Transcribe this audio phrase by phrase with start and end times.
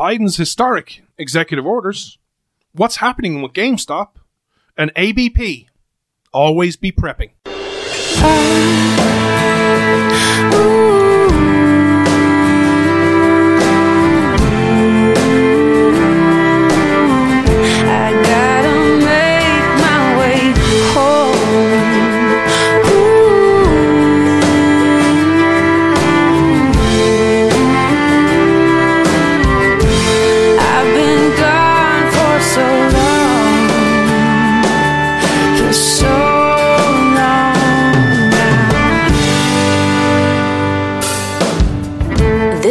[0.00, 2.16] Biden's historic executive orders,
[2.72, 4.12] what's happening with GameStop,
[4.74, 5.68] and ABP.
[6.32, 7.32] Always be prepping.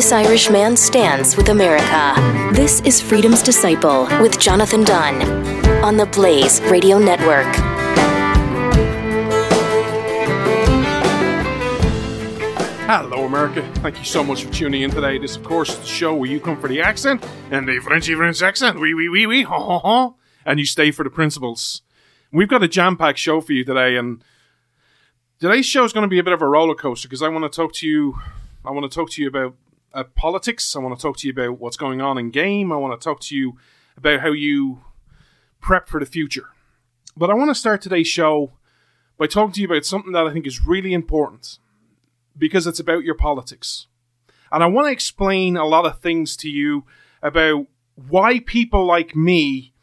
[0.10, 2.16] This Irish man stands with America.
[2.56, 5.22] This is Freedom's Disciple with Jonathan Dunn
[5.84, 7.46] on the Blaze Radio Network.
[12.88, 13.62] Hello, America.
[13.82, 15.20] Thank you so much for tuning in today.
[15.20, 18.16] This, of course, is the show where you come for the accent and the Frenchy
[18.16, 18.80] French accent.
[18.80, 20.14] Wee, wee, wee, wee, ha, ha, ha.
[20.44, 21.84] And you stay for the principles.
[22.32, 24.24] We've got a jam packed show for you today, and
[25.40, 27.44] today's show is going to be a bit of a roller coaster because I want
[27.44, 28.18] to talk to you.
[28.66, 29.54] I want to talk to you about
[29.94, 30.76] uh, politics.
[30.76, 32.72] I want to talk to you about what's going on in game.
[32.72, 33.58] I want to talk to you
[33.98, 34.82] about how you
[35.62, 36.50] prep for the future.
[37.18, 38.54] But I want to start today's show
[39.18, 41.60] by talking to you about something that I think is really important
[42.38, 43.88] because it's about your politics.
[44.52, 46.86] And I want to explain a lot of things to you
[47.22, 49.74] about why people like me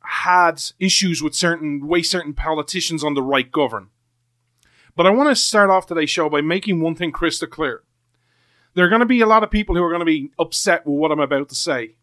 [0.00, 3.88] had issues with certain way certain politicians on the right govern.
[4.96, 7.82] But I want to start off today's show by making one thing crystal clear.
[8.74, 10.84] There are going to be a lot of people who are going to be upset
[10.84, 11.94] with what I'm about to say.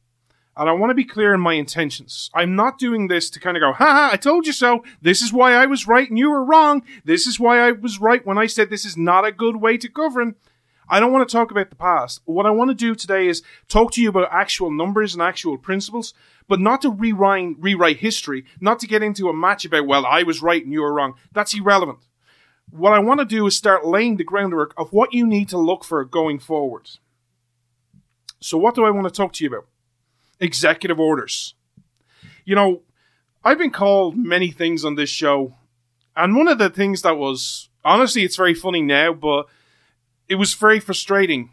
[0.56, 2.30] And I want to be clear in my intentions.
[2.34, 4.84] I'm not doing this to kind of go, ha ha, I told you so.
[5.02, 6.84] This is why I was right and you were wrong.
[7.06, 9.78] This is why I was right when I said this is not a good way
[9.78, 10.36] to govern.
[10.90, 12.20] I don't want to talk about the past.
[12.26, 15.58] What I want to do today is talk to you about actual numbers and actual
[15.58, 16.14] principles,
[16.50, 20.24] but not to rewrite, rewrite history, not to get into a match about, well, I
[20.24, 21.14] was right and you were wrong.
[21.32, 22.00] That's irrelevant.
[22.70, 25.58] What I want to do is start laying the groundwork of what you need to
[25.58, 26.90] look for going forward.
[28.40, 29.68] So, what do I want to talk to you about?
[30.40, 31.56] Executive orders.
[32.46, 32.82] You know,
[33.44, 35.56] I've been called many things on this show,
[36.16, 39.48] and one of the things that was honestly, it's very funny now, but
[40.28, 41.50] it was very frustrating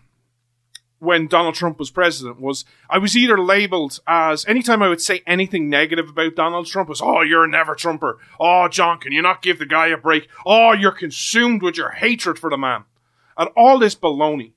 [1.00, 5.22] when Donald Trump was president was I was either labeled as anytime I would say
[5.26, 8.18] anything negative about Donald Trump was oh you're a never Trumper.
[8.40, 10.28] Oh John can you not give the guy a break?
[10.44, 12.84] Oh you're consumed with your hatred for the man.
[13.36, 14.52] And all this baloney.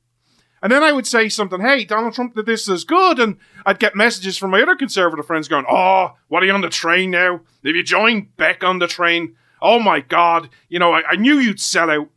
[0.63, 3.19] And then I would say something hey Donald Trump did this is good.
[3.19, 6.61] And I'd get messages from my other conservative friends going oh what are you on
[6.61, 7.41] the train now?
[7.63, 9.35] Have you joined Beck on the train?
[9.61, 12.09] Oh my god you know I, I knew you'd sell out.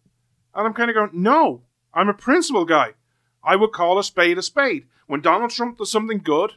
[0.55, 1.63] And I'm kind of going no
[1.93, 2.95] I'm a principle guy
[3.45, 4.87] I would call a spade a spade.
[5.07, 6.53] When Donald Trump does something good,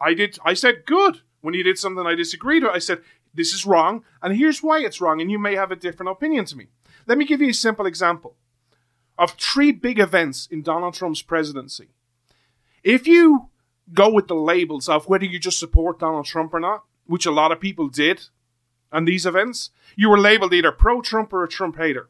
[0.00, 0.38] I did.
[0.44, 1.20] I said good.
[1.40, 3.00] When he did something I disagreed with, I said
[3.34, 6.44] this is wrong, and here's why it's wrong, and you may have a different opinion
[6.46, 6.66] to me.
[7.06, 8.36] Let me give you a simple example
[9.16, 11.88] of three big events in Donald Trump's presidency.
[12.82, 13.48] If you
[13.92, 17.30] go with the labels of whether you just support Donald Trump or not, which a
[17.30, 18.24] lot of people did
[18.92, 22.08] on these events, you were labeled either pro Trump or a Trump hater.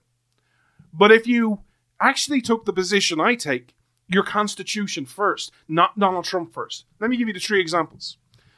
[0.92, 1.60] But if you
[2.00, 3.74] actually took the position I take,
[4.08, 6.86] your constitution first, not Donald Trump first.
[7.00, 8.16] Let me give you the three examples.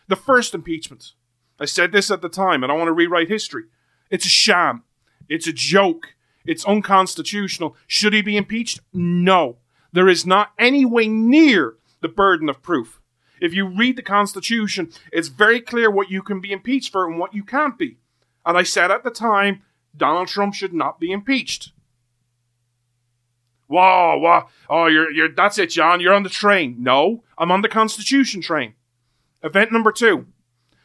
[0.08, 1.12] The first impeachment.
[1.58, 3.64] I said this at the time, and I want to rewrite history.
[4.10, 4.84] It's a sham.
[5.28, 6.14] It's a joke.
[6.46, 7.76] It's unconstitutional.
[7.86, 8.80] Should he be impeached?
[8.92, 9.58] No.
[9.92, 13.00] There is not any way near the burden of proof.
[13.40, 17.18] If you read the Constitution, it's very clear what you can be impeached for and
[17.18, 17.98] what you can't be.
[18.44, 19.62] And I said at the time,
[19.96, 21.72] Donald Trump should not be impeached.
[23.70, 24.42] Whoa, whoa.
[24.68, 26.00] Oh, you're, you're, that's it, John.
[26.00, 26.74] You're on the train.
[26.80, 28.74] No, I'm on the Constitution train.
[29.44, 30.26] Event number two.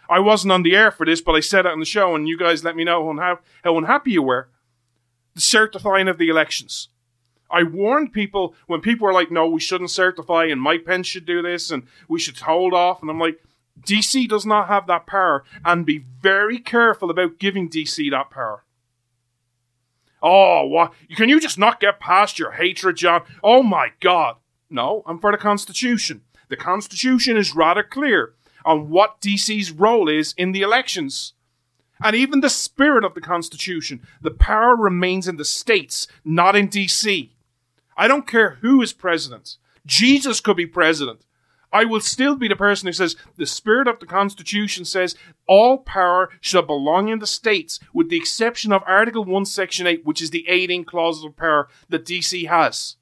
[0.07, 2.27] I wasn't on the air for this, but I said it on the show, and
[2.27, 4.49] you guys let me know how, how unhappy you were.
[5.33, 6.89] The certifying of the elections.
[7.49, 11.25] I warned people when people were like, no, we shouldn't certify, and Mike Pence should
[11.25, 13.01] do this, and we should hold off.
[13.01, 13.41] And I'm like,
[13.81, 18.64] DC does not have that power, and be very careful about giving DC that power.
[20.21, 20.93] Oh, what?
[21.15, 23.23] Can you just not get past your hatred, John?
[23.43, 24.37] Oh my God.
[24.69, 26.21] No, I'm for the Constitution.
[26.49, 28.33] The Constitution is rather clear
[28.63, 31.33] on what DC's role is in the elections.
[32.03, 36.67] And even the spirit of the Constitution, the power remains in the states, not in
[36.67, 37.29] DC.
[37.95, 39.57] I don't care who is president.
[39.85, 41.21] Jesus could be president.
[41.71, 45.15] I will still be the person who says the spirit of the Constitution says
[45.47, 50.05] all power shall belong in the states, with the exception of Article 1, Section 8,
[50.05, 52.95] which is the aiding clause of power that DC has.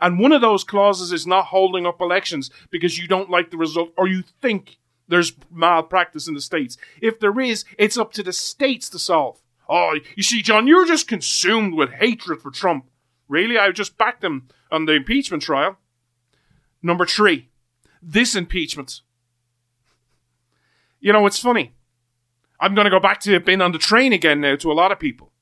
[0.00, 3.56] And one of those clauses is not holding up elections because you don't like the
[3.56, 4.78] result or you think
[5.08, 6.76] there's malpractice in the states.
[7.00, 9.40] If there is, it's up to the states to solve.
[9.68, 12.86] Oh, you see, John, you're just consumed with hatred for Trump.
[13.28, 13.58] Really?
[13.58, 15.76] I just backed him on the impeachment trial.
[16.82, 17.48] Number three,
[18.02, 19.00] this impeachment.
[21.00, 21.74] You know, it's funny.
[22.60, 24.92] I'm going to go back to being on the train again now to a lot
[24.92, 25.32] of people.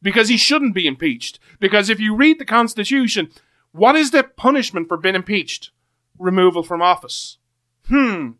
[0.00, 1.38] Because he shouldn't be impeached.
[1.60, 3.30] Because if you read the Constitution,
[3.72, 5.70] what is the punishment for being impeached?
[6.18, 7.38] Removal from office.
[7.86, 8.32] Hmm.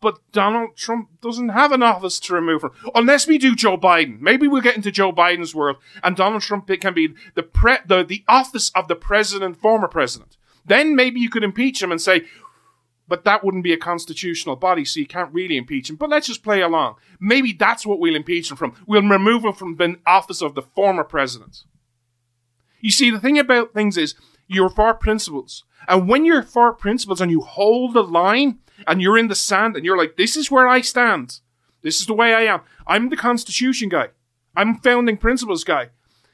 [0.00, 2.72] But Donald Trump doesn't have an office to remove from.
[2.94, 4.20] Unless we do Joe Biden.
[4.20, 8.02] Maybe we'll get into Joe Biden's world and Donald Trump can be the pre- the,
[8.02, 10.38] the office of the president, former president.
[10.64, 12.24] Then maybe you could impeach him and say,
[13.10, 15.96] but that wouldn't be a constitutional body, so you can't really impeach him.
[15.96, 16.94] But let's just play along.
[17.18, 18.74] Maybe that's what we'll impeach him from.
[18.86, 21.64] We'll remove him from the office of the former president.
[22.80, 24.14] You see, the thing about things is
[24.46, 25.64] you're for principles.
[25.88, 29.74] And when you're for principles and you hold the line and you're in the sand
[29.74, 31.40] and you're like, this is where I stand.
[31.82, 32.60] This is the way I am.
[32.86, 34.08] I'm the Constitution guy.
[34.54, 35.90] I'm founding principles guy.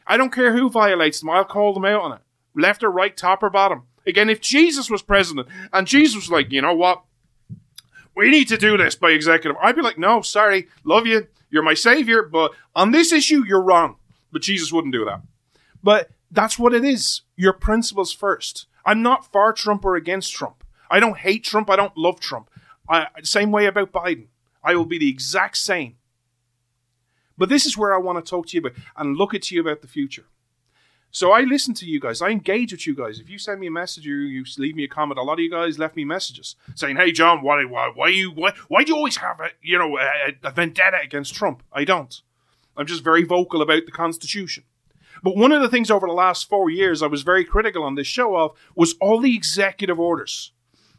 [0.06, 1.30] I don't care who violates them.
[1.30, 2.22] I'll call them out on it.
[2.54, 3.84] Left or right, top or bottom.
[4.06, 7.02] Again, if Jesus was president and Jesus was like, you know what?
[8.14, 9.56] We need to do this by executive.
[9.60, 11.26] I'd be like, no, sorry, love you.
[11.50, 13.96] You're my savior, but on this issue, you're wrong.
[14.32, 15.22] But Jesus wouldn't do that.
[15.82, 17.22] But that's what it is.
[17.36, 18.66] Your principles first.
[18.84, 20.64] I'm not for Trump or against Trump.
[20.90, 21.68] I don't hate Trump.
[21.68, 22.50] I don't love Trump.
[22.88, 24.28] I, same way about Biden.
[24.62, 25.96] I will be the exact same.
[27.36, 29.60] But this is where I want to talk to you about and look at you
[29.60, 30.24] about the future.
[31.16, 32.20] So I listen to you guys.
[32.20, 33.20] I engage with you guys.
[33.20, 35.38] If you send me a message or you leave me a comment, a lot of
[35.38, 38.92] you guys left me messages saying, "Hey, John, why, why, why you, why, why do
[38.92, 42.20] you always have a, you know, a, a vendetta against Trump?" I don't.
[42.76, 44.64] I'm just very vocal about the Constitution.
[45.22, 47.94] But one of the things over the last four years I was very critical on
[47.94, 50.52] this show of was all the executive orders.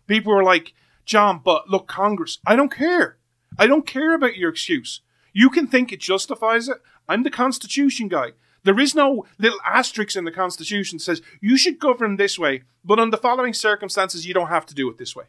[0.08, 0.74] People were like,
[1.06, 3.20] John, but look, Congress, I don't care.
[3.60, 5.02] I don't care about your excuse.
[5.32, 6.78] You can think it justifies it.
[7.08, 8.32] I'm the Constitution guy.
[8.68, 12.64] There is no little asterisk in the Constitution that says you should govern this way,
[12.84, 15.24] but under the following circumstances, you don't have to do it this way.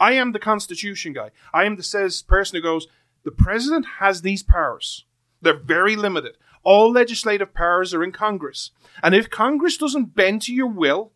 [0.00, 1.32] I am the Constitution guy.
[1.52, 2.86] I am the says person who goes,
[3.24, 5.04] the president has these powers.
[5.42, 6.38] They're very limited.
[6.62, 8.70] All legislative powers are in Congress.
[9.02, 11.12] And if Congress doesn't bend to your will,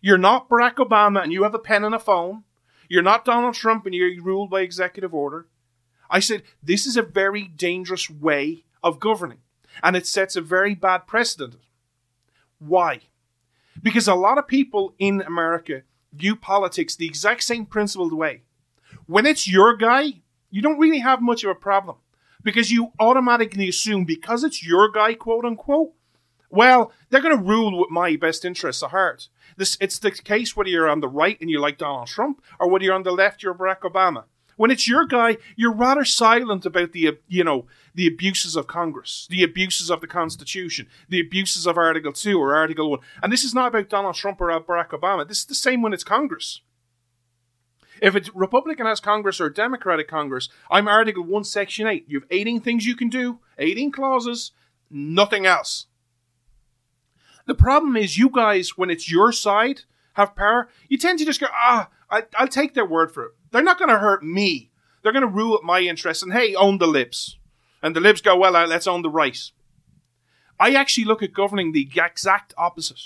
[0.00, 2.44] you're not Barack Obama and you have a pen and a phone.
[2.88, 5.48] You're not Donald Trump and you're ruled by executive order.
[6.08, 9.40] I said, this is a very dangerous way of governing.
[9.82, 11.56] And it sets a very bad precedent.
[12.58, 13.00] Why?
[13.82, 15.82] Because a lot of people in America
[16.12, 18.42] view politics the exact same principled way.
[19.06, 21.96] When it's your guy, you don't really have much of a problem
[22.42, 25.92] because you automatically assume because it's your guy, quote unquote,
[26.50, 29.28] well, they're going to rule with my best interests at heart.
[29.56, 32.68] This, it's the case whether you're on the right and you like Donald Trump or
[32.68, 34.24] whether you're on the left, you're Barack Obama.
[34.56, 39.26] When it's your guy, you're rather silent about the, you know, the abuses of Congress,
[39.30, 43.00] the abuses of the Constitution, the abuses of Article 2 or Article 1.
[43.22, 45.26] And this is not about Donald Trump or Barack Obama.
[45.26, 46.60] This is the same when it's Congress.
[48.00, 52.06] If a Republican has Congress or Democratic Congress, I'm Article 1, Section 8.
[52.08, 54.52] You have 18 things you can do, 18 clauses,
[54.90, 55.86] nothing else.
[57.46, 59.82] The problem is, you guys, when it's your side,
[60.14, 63.32] have power, you tend to just go, ah, I, will take their word for it.
[63.50, 64.70] They're not going to hurt me.
[65.02, 66.22] They're going to rule at my interests.
[66.22, 67.38] And hey, own the libs.
[67.82, 69.38] And the libs go, well, uh, let's own the right.
[70.58, 73.00] I actually look at governing the exact opposite.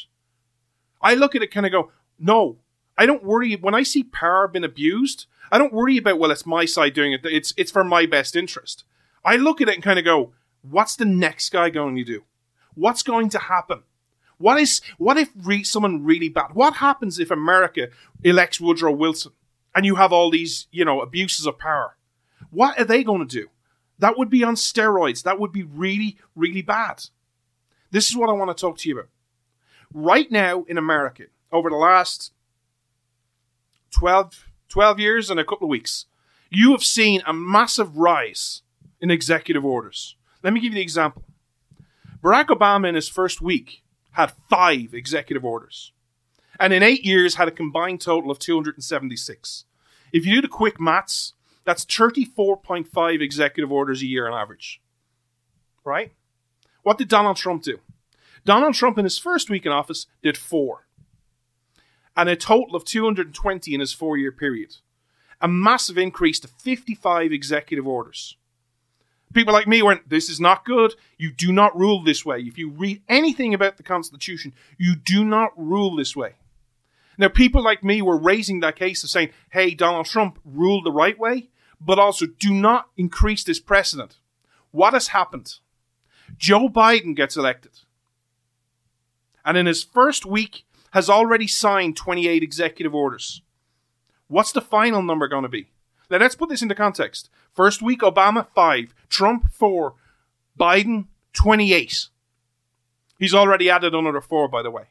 [1.00, 2.59] I look at it kind of go, no,
[2.97, 5.26] I don't worry when I see power being abused.
[5.52, 7.21] I don't worry about well, it's my side doing it.
[7.25, 8.85] It's it's for my best interest.
[9.25, 12.25] I look at it and kind of go, what's the next guy going to do?
[12.75, 13.83] What's going to happen?
[14.38, 16.54] What is what if re- someone really bad?
[16.54, 17.88] What happens if America
[18.23, 19.33] elects Woodrow Wilson
[19.75, 21.97] and you have all these you know abuses of power?
[22.50, 23.49] What are they going to do?
[23.98, 25.22] That would be on steroids.
[25.22, 27.04] That would be really really bad.
[27.90, 29.10] This is what I want to talk to you about.
[29.92, 32.32] Right now in America, over the last
[33.92, 36.06] 12, 12 years and a couple of weeks,
[36.50, 38.62] you have seen a massive rise
[39.00, 40.16] in executive orders.
[40.42, 41.24] Let me give you the example.
[42.22, 43.82] Barack Obama, in his first week,
[44.12, 45.92] had five executive orders,
[46.58, 49.64] and in eight years had a combined total of 276.
[50.12, 51.34] If you do the quick maths,
[51.64, 54.80] that's 34.5 executive orders a year on average.
[55.85, 56.12] Right?
[56.83, 57.80] What did Donald Trump do?
[58.44, 60.85] Donald Trump, in his first week in office, did four
[62.16, 64.76] and a total of 220 in his four year period.
[65.40, 68.37] A massive increase to 55 executive orders.
[69.33, 70.94] People like me went, this is not good.
[71.18, 72.40] You do not rule this way.
[72.40, 76.35] If you read anything about the Constitution, you do not rule this way.
[77.18, 80.92] Now, people like me were raising that case of saying, hey, Donald Trump ruled the
[80.92, 81.49] right way,
[81.85, 84.17] but also do not increase this precedent.
[84.71, 85.59] What has happened?
[86.37, 87.73] Joe Biden gets elected.
[89.45, 90.64] And in his first week,
[90.95, 93.43] has already signed 28 executive orders.
[94.29, 95.71] What's the final number going to be?
[96.09, 97.31] Now, let's put this into context.
[97.53, 98.95] First week, Obama, 5.
[99.09, 99.95] Trump, 4.
[100.59, 102.09] Biden, 28.
[103.19, 104.85] He's already added another 4, by the way.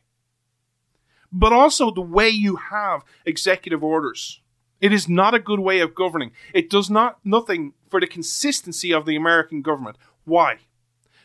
[1.32, 4.42] But also the way you have executive orders.
[4.84, 6.34] It is not a good way of governing.
[6.54, 9.96] It does not nothing for the consistency of the American government.
[10.26, 10.58] Why?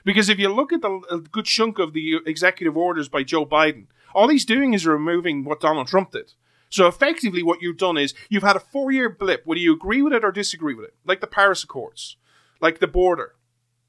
[0.05, 3.45] Because if you look at the a good chunk of the executive orders by Joe
[3.45, 6.35] Biden, all he's doing is removing what Donald Trump did.
[6.69, 10.03] So effectively, what you've done is you've had a four year blip, whether you agree
[10.03, 12.17] with it or disagree with it, like the Paris Accords,
[12.61, 13.35] like the border.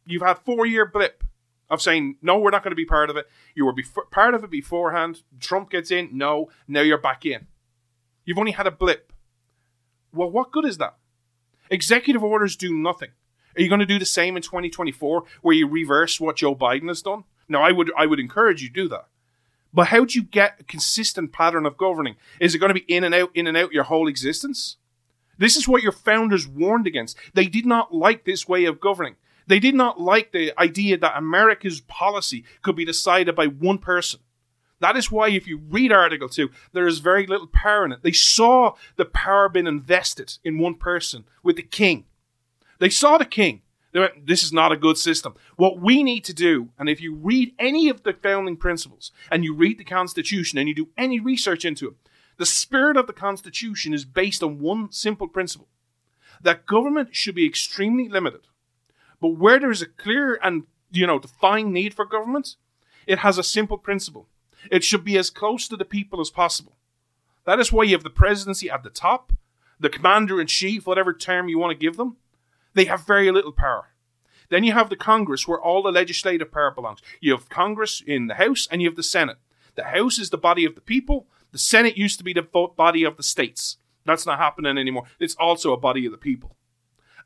[0.04, 1.24] You've had four year blip
[1.70, 3.28] of saying, no, we're not going to be part of it.
[3.54, 5.22] You were bef- part of it beforehand.
[5.40, 6.10] Trump gets in.
[6.12, 7.46] No, now you're back in.
[8.26, 9.14] You've only had a blip.
[10.13, 10.96] Well, what good is that?
[11.70, 13.10] Executive orders do nothing.
[13.56, 16.88] Are you going to do the same in 2024 where you reverse what Joe Biden
[16.88, 17.24] has done?
[17.48, 19.08] Now, I would I would encourage you to do that.
[19.74, 22.16] But how do you get a consistent pattern of governing?
[22.39, 24.78] Is it going to be in and out, in and out your whole existence?
[25.38, 27.18] This is what your founders warned against.
[27.34, 29.16] They did not like this way of governing.
[29.48, 34.20] They did not like the idea that America's policy could be decided by one person.
[34.80, 38.02] That is why, if you read Article 2, there is very little power in it.
[38.02, 42.06] They saw the power being invested in one person with the king.
[42.80, 43.62] They saw the king.
[43.92, 45.36] They went, this is not a good system.
[45.56, 49.44] What we need to do, and if you read any of the founding principles and
[49.44, 51.96] you read the Constitution and you do any research into it,
[52.38, 55.68] the spirit of the Constitution is based on one simple principle
[56.42, 58.42] that government should be extremely limited.
[59.20, 62.56] But where there is a clear and you know defined need for government,
[63.06, 64.28] it has a simple principle.
[64.72, 66.74] It should be as close to the people as possible.
[67.46, 69.34] That is why you have the presidency at the top,
[69.80, 72.18] the commander in chief, whatever term you want to give them
[72.74, 73.89] they have very little power.
[74.50, 77.01] Then you have the Congress, where all the legislative power belongs.
[77.20, 79.38] You have Congress in the House, and you have the Senate.
[79.75, 81.28] The House is the body of the people.
[81.51, 83.78] The Senate used to be the body of the states.
[84.06, 85.04] That's not happening anymore.
[85.20, 86.56] It's also a body of the people.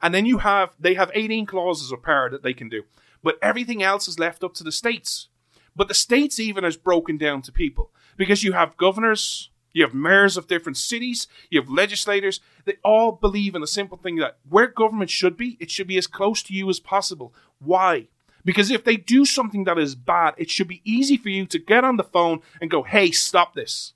[0.01, 2.83] And then you have they have 18 clauses of power that they can do,
[3.23, 5.29] but everything else is left up to the states.
[5.75, 9.93] But the states even is broken down to people because you have governors, you have
[9.93, 11.27] mayors of different cities.
[11.49, 12.39] You have legislators.
[12.65, 15.97] They all believe in a simple thing that where government should be, it should be
[15.97, 17.33] as close to you as possible.
[17.59, 18.07] Why?
[18.45, 21.59] Because if they do something that is bad, it should be easy for you to
[21.59, 23.93] get on the phone and go, "Hey, stop this."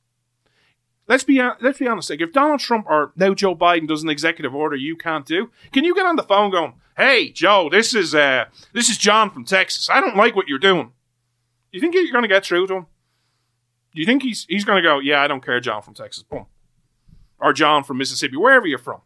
[1.08, 2.10] Let's be let's be honest.
[2.10, 5.52] Like if Donald Trump or now Joe Biden does an executive order you can't do,
[5.72, 9.30] can you get on the phone going, "Hey, Joe, this is uh this is John
[9.30, 9.90] from Texas.
[9.90, 10.92] I don't like what you're doing."
[11.72, 12.86] You think you're going to get through to him?
[13.94, 15.00] Do you think he's he's going to go?
[15.00, 16.46] Yeah, I don't care, John from Texas, boom,
[17.40, 19.02] or John from Mississippi, wherever you're from.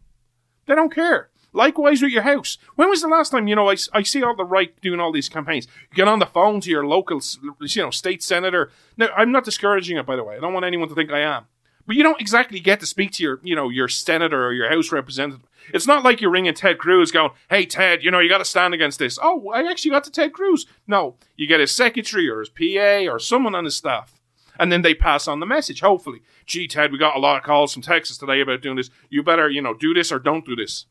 [0.66, 1.30] They don't care.
[1.54, 2.58] Likewise with your house.
[2.76, 5.12] When was the last time you know I, I see all the right doing all
[5.12, 5.68] these campaigns?
[5.90, 7.22] You get on the phone to your local,
[7.60, 8.72] you know, state senator.
[8.96, 10.38] Now I'm not discouraging it, by the way.
[10.38, 11.48] I don't want anyone to think I am.
[11.86, 14.70] But you don't exactly get to speak to your, you know, your senator or your
[14.70, 15.46] House representative.
[15.74, 18.46] It's not like you're ringing Ted Cruz going, hey, Ted, you know, you got to
[18.46, 19.18] stand against this.
[19.22, 20.66] Oh, I actually got to Ted Cruz.
[20.88, 24.22] No, you get his secretary or his PA or someone on his staff
[24.62, 25.82] and then they pass on the message.
[25.82, 28.92] Hopefully, gee, Ted, we got a lot of calls from Texas today about doing this.
[29.10, 30.86] You better, you know, do this or don't do this.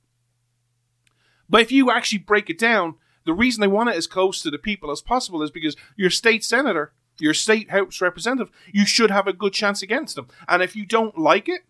[1.48, 4.50] But if you actually break it down, the reason they want it as close to
[4.50, 9.10] the people as possible is because your state senator, your state house representative, you should
[9.12, 10.26] have a good chance against them.
[10.48, 11.62] And if you don't like it,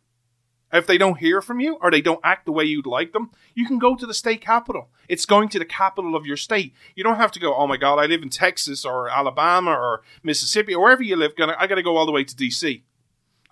[0.73, 3.31] if they don't hear from you or they don't act the way you'd like them,
[3.55, 4.89] you can go to the state capital.
[5.09, 6.75] It's going to the capital of your state.
[6.95, 10.03] You don't have to go, oh my God, I live in Texas or Alabama or
[10.23, 11.33] Mississippi or wherever you live.
[11.39, 12.83] I got to go all the way to DC.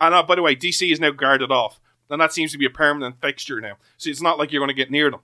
[0.00, 1.80] And uh, by the way, DC is now guarded off.
[2.10, 3.76] And that seems to be a permanent fixture now.
[3.96, 5.20] So it's not like you're going to get near them.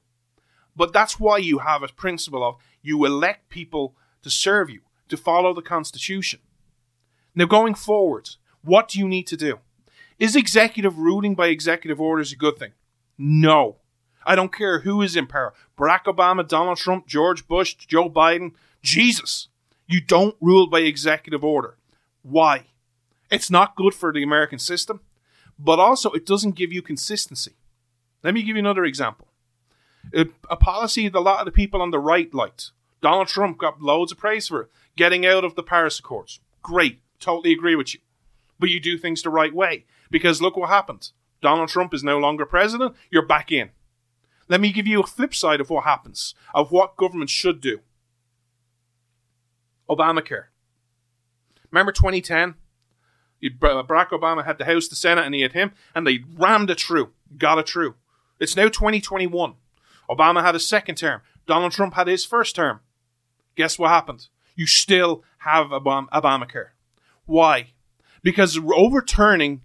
[0.76, 5.16] But that's why you have a principle of you elect people to serve you, to
[5.16, 6.40] follow the Constitution.
[7.34, 8.30] Now, going forward,
[8.62, 9.60] what do you need to do?
[10.18, 12.73] Is executive ruling by executive orders a good thing?
[13.18, 13.76] No.
[14.26, 18.52] I don't care who is in power Barack Obama, Donald Trump, George Bush, Joe Biden,
[18.83, 19.49] Jesus.
[19.87, 21.76] You don't rule by executive order.
[22.23, 22.66] Why?
[23.30, 25.00] It's not good for the American system,
[25.59, 27.52] but also it doesn't give you consistency.
[28.23, 29.28] Let me give you another example.
[30.12, 32.71] A, policy that a lot of the people on the right liked.
[33.00, 34.71] Donald Trump got loads of praise for it.
[34.97, 36.40] Getting out of the Paris Accords.
[36.62, 37.00] Great.
[37.21, 38.00] Totally agree with you.
[38.59, 39.85] But you do things the right way.
[40.14, 41.11] Because look what happened.
[41.42, 42.94] Donald Trump is no longer president.
[43.11, 43.71] You're back in.
[44.49, 47.80] Let me give you a flip side of what happens, of what government should do.
[49.90, 50.44] Obamacare.
[51.73, 52.54] Remember 2010?
[53.42, 56.78] Barack Obama had the House, the Senate, and he had him, and they rammed it
[56.78, 57.97] through, got it through.
[58.38, 59.54] It's now 2021.
[60.09, 61.23] Obama had a second term.
[61.49, 62.78] Donald Trump had his first term.
[63.56, 64.28] Guess what happened?
[64.54, 66.68] You still have Obam- Obamacare.
[67.26, 67.71] Why?
[68.23, 69.62] Because overturning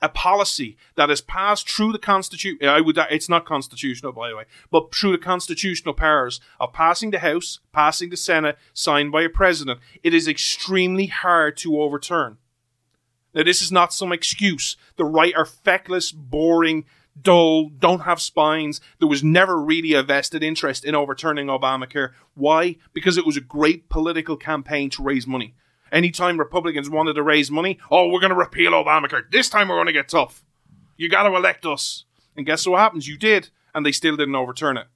[0.00, 4.36] a policy that is passed through the constitution I would it's not constitutional by the
[4.36, 9.22] way but through the constitutional powers of passing the house passing the senate signed by
[9.22, 12.38] a president it is extremely hard to overturn.
[13.34, 14.76] Now this is not some excuse.
[14.96, 16.84] The right are feckless boring
[17.20, 18.80] dull don't have spines.
[18.98, 22.12] There was never really a vested interest in overturning obamacare.
[22.34, 22.76] Why?
[22.92, 25.54] Because it was a great political campaign to raise money
[25.90, 29.30] Anytime Republicans wanted to raise money, oh, we're going to repeal Obamacare.
[29.30, 30.44] This time we're going to get tough.
[30.96, 32.04] You got to elect us.
[32.36, 33.08] And guess what happens?
[33.08, 34.86] You did, and they still didn't overturn it.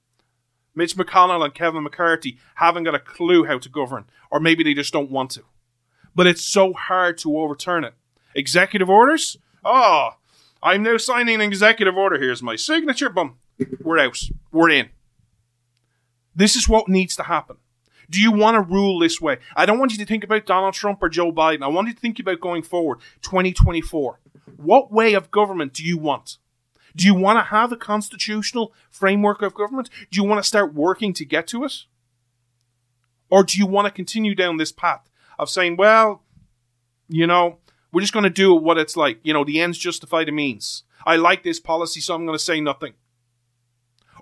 [0.75, 4.73] Mitch McConnell and Kevin McCarthy haven't got a clue how to govern, or maybe they
[4.73, 5.43] just don't want to.
[6.15, 7.93] But it's so hard to overturn it.
[8.35, 9.37] Executive orders?
[9.63, 10.11] Oh,
[10.61, 12.19] I'm now signing an executive order.
[12.19, 13.09] Here's my signature.
[13.09, 13.37] Boom.
[13.81, 14.17] We're out.
[14.51, 14.89] We're in.
[16.35, 17.57] This is what needs to happen.
[18.13, 19.39] Do you want to rule this way?
[19.55, 21.63] I don't want you to think about Donald Trump or Joe Biden.
[21.63, 24.19] I want you to think about going forward, 2024.
[24.55, 26.37] What way of government do you want?
[26.95, 29.89] Do you want to have a constitutional framework of government?
[30.11, 31.85] Do you want to start working to get to it?
[33.31, 36.21] Or do you want to continue down this path of saying, well,
[37.09, 37.57] you know,
[37.91, 39.21] we're just going to do what it's like.
[39.23, 40.83] You know, the ends justify the means.
[41.03, 42.93] I like this policy, so I'm going to say nothing.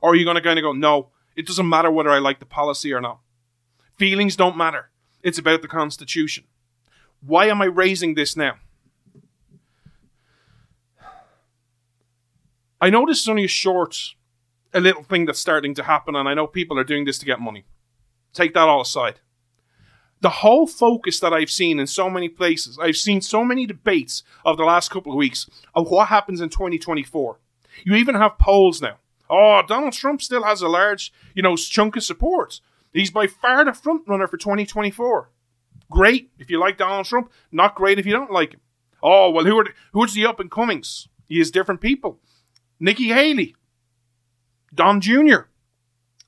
[0.02, 2.40] Or are you going to kind of go, no, it doesn't matter whether I like
[2.40, 3.20] the policy or not.
[4.02, 4.90] Feelings don't matter.
[5.22, 6.46] It's about the Constitution.
[7.24, 8.56] Why am I raising this now?
[12.82, 14.16] I know this is only a short,
[14.74, 17.28] a little thing that's starting to happen, and I know people are doing this to
[17.28, 17.64] get money.
[18.34, 19.20] Take that all aside.
[20.22, 24.24] The whole focus that I've seen in so many places, I've seen so many debates
[24.44, 27.38] of the last couple of weeks of what happens in 2024.
[27.84, 28.98] You even have polls now.
[29.30, 32.62] Oh, Donald Trump still has a large, you know, chunk of support.
[32.94, 35.30] He's by far the front runner for 2024.
[35.90, 38.62] Great if you like Donald Trump, not great if you don't like him.
[39.04, 41.08] Oh, well, who are the, who's the up and comings?
[41.28, 42.20] He has different people.
[42.80, 43.56] Nikki Haley,
[44.74, 45.48] Don Jr.,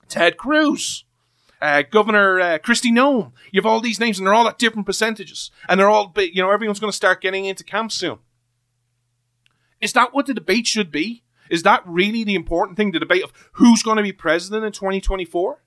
[0.08, 1.06] Ted Cruz,
[1.62, 3.32] uh, Governor uh, Kristi Noem.
[3.52, 6.42] You have all these names, and they're all at different percentages, and they're all, you
[6.42, 8.20] know, everyone's going to start getting into camp soon.
[9.80, 11.24] Is that what the debate should be?
[11.50, 12.92] Is that really the important thing?
[12.92, 15.63] The debate of who's going to be president in 2024?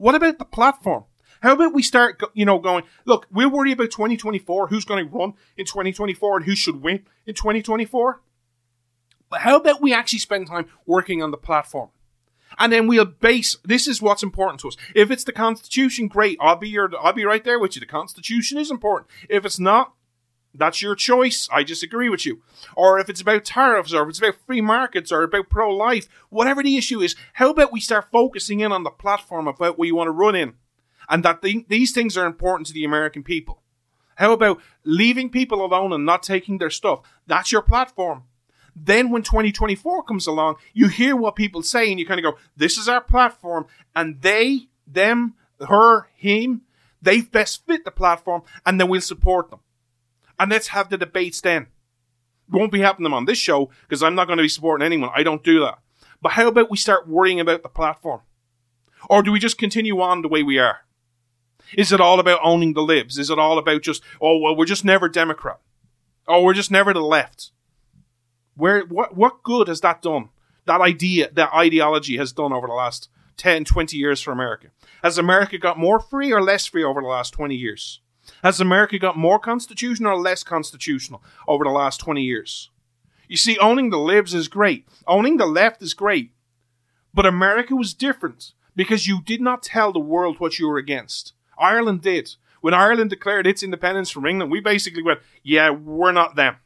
[0.00, 1.04] What about the platform?
[1.42, 5.14] How about we start, you know, going, look, we'll worry about 2024, who's going to
[5.14, 8.22] run in 2024 and who should win in 2024.
[9.28, 11.90] But how about we actually spend time working on the platform?
[12.58, 14.76] And then we'll base, this is what's important to us.
[14.94, 16.38] If it's the Constitution, great.
[16.40, 17.80] I'll be your, I'll be right there with you.
[17.80, 19.10] The Constitution is important.
[19.28, 19.92] If it's not,
[20.54, 21.48] that's your choice.
[21.52, 22.42] I disagree with you.
[22.74, 26.08] Or if it's about tariffs, or if it's about free markets, or about pro life,
[26.28, 29.86] whatever the issue is, how about we start focusing in on the platform about what
[29.86, 30.54] you want to run in?
[31.08, 33.62] And that th- these things are important to the American people.
[34.16, 37.00] How about leaving people alone and not taking their stuff?
[37.26, 38.24] That's your platform.
[38.76, 42.38] Then when 2024 comes along, you hear what people say and you kind of go,
[42.56, 43.66] this is our platform.
[43.94, 46.62] And they, them, her, him,
[47.02, 49.60] they best fit the platform and then we'll support them
[50.40, 51.66] and let's have the debates then.
[52.48, 55.10] Won't be happening on this show because I'm not going to be supporting anyone.
[55.14, 55.78] I don't do that.
[56.22, 58.22] But how about we start worrying about the platform?
[59.08, 60.80] Or do we just continue on the way we are?
[61.76, 63.18] Is it all about owning the libs?
[63.18, 65.60] Is it all about just, oh, well, we're just never Democrat?
[66.26, 67.52] Oh, we're just never the left?
[68.54, 70.30] Where, what, what good has that done?
[70.64, 74.68] That idea, that ideology has done over the last 10, 20 years for America?
[75.02, 78.00] Has America got more free or less free over the last 20 years?
[78.42, 82.70] Has America got more constitutional or less constitutional over the last 20 years?
[83.28, 84.86] You see, owning the libs is great.
[85.06, 86.32] Owning the left is great.
[87.14, 91.32] But America was different because you did not tell the world what you were against.
[91.58, 92.34] Ireland did.
[92.60, 96.56] When Ireland declared its independence from England, we basically went, yeah, we're not them.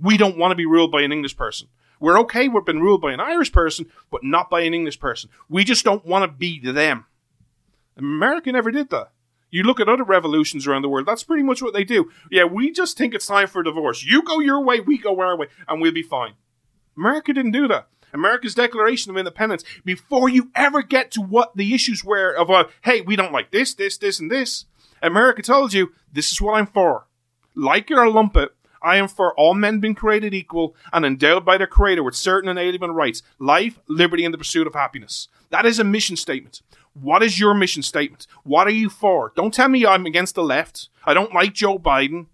[0.00, 1.68] We don't want to be ruled by an English person.
[2.00, 5.30] We're okay, we've been ruled by an Irish person, but not by an English person.
[5.48, 7.06] We just don't want to be them.
[7.96, 9.10] America never did that.
[9.52, 12.10] You look at other revolutions around the world, that's pretty much what they do.
[12.30, 14.02] Yeah, we just think it's time for divorce.
[14.02, 16.32] You go your way, we go our way, and we'll be fine.
[16.96, 17.86] America didn't do that.
[18.14, 22.64] America's Declaration of Independence, before you ever get to what the issues were of, uh,
[22.82, 24.64] hey, we don't like this, this, this, and this,
[25.02, 27.06] America told you, this is what I'm for.
[27.54, 31.44] Like it or lump it, I am for all men being created equal and endowed
[31.44, 35.28] by their creator with certain inalienable rights, life, liberty, and the pursuit of happiness.
[35.50, 36.62] That is a mission statement.
[36.94, 38.26] What is your mission statement?
[38.44, 39.32] What are you for?
[39.34, 40.88] Don't tell me I'm against the left.
[41.04, 42.26] I don't like Joe Biden.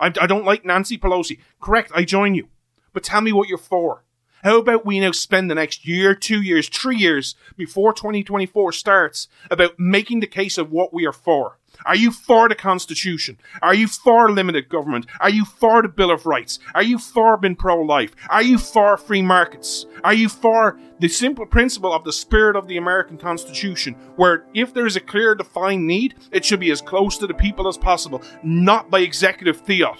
[0.00, 1.38] I, I don't like Nancy Pelosi.
[1.60, 2.48] Correct, I join you.
[2.92, 4.03] But tell me what you're for.
[4.44, 9.26] How about we now spend the next year, two years, three years before 2024 starts
[9.50, 11.56] about making the case of what we are for?
[11.86, 13.38] Are you for the Constitution?
[13.62, 15.06] Are you for limited government?
[15.18, 16.58] Are you for the Bill of Rights?
[16.74, 18.14] Are you for being pro life?
[18.28, 19.86] Are you for free markets?
[20.04, 24.74] Are you for the simple principle of the spirit of the American Constitution, where if
[24.74, 27.78] there is a clear defined need, it should be as close to the people as
[27.78, 29.98] possible, not by executive fiat?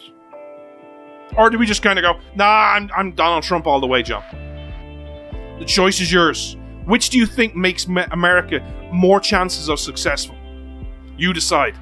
[1.36, 4.02] Or do we just kind of go, nah, I'm, I'm Donald Trump all the way,
[4.02, 4.22] John?
[5.58, 6.56] The choice is yours.
[6.84, 8.60] Which do you think makes America
[8.92, 10.36] more chances of successful?
[11.16, 11.74] You decide.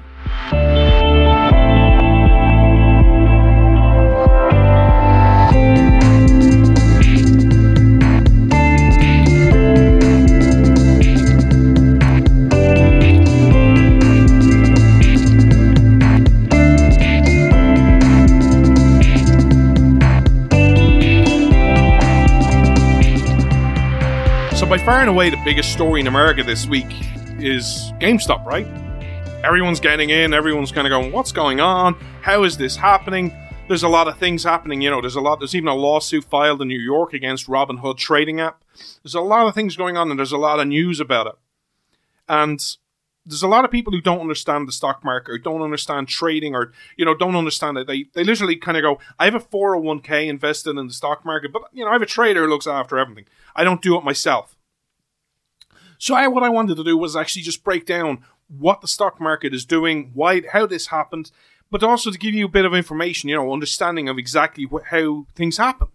[24.85, 26.87] Far and away, the biggest story in America this week
[27.39, 28.67] is GameStop, right?
[29.43, 31.95] everyone's getting in, everyone's kind of going, what's going on?
[32.21, 33.33] How is this happening?
[33.67, 36.23] There's a lot of things happening, you know, there's a lot, there's even a lawsuit
[36.23, 38.63] filed in New York against Robinhood trading app.
[39.03, 41.35] There's a lot of things going on and there's a lot of news about it.
[42.27, 42.59] And
[43.25, 46.55] there's a lot of people who don't understand the stock market or don't understand trading
[46.55, 47.87] or, you know, don't understand it.
[47.87, 51.53] They, they literally kind of go, I have a 401k invested in the stock market,
[51.53, 53.25] but, you know, I have a trader who looks after everything.
[53.55, 54.57] I don't do it myself.
[56.03, 59.21] So I, what I wanted to do was actually just break down what the stock
[59.21, 61.31] market is doing, why, how this happened,
[61.71, 65.25] but also to give you a bit of information, you know, understanding of exactly how
[65.33, 65.87] things happen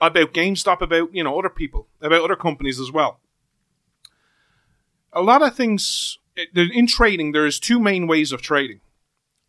[0.00, 3.18] about GameStop, about you know other people, about other companies as well.
[5.12, 7.32] A lot of things eh, in trading.
[7.32, 8.82] There's two main ways of trading.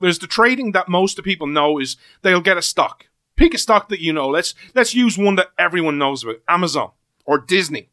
[0.01, 3.05] There's the trading that most of people know is they'll get a stock.
[3.35, 4.29] Pick a stock that you know.
[4.29, 6.89] Let's let's use one that everyone knows about: Amazon
[7.23, 7.89] or Disney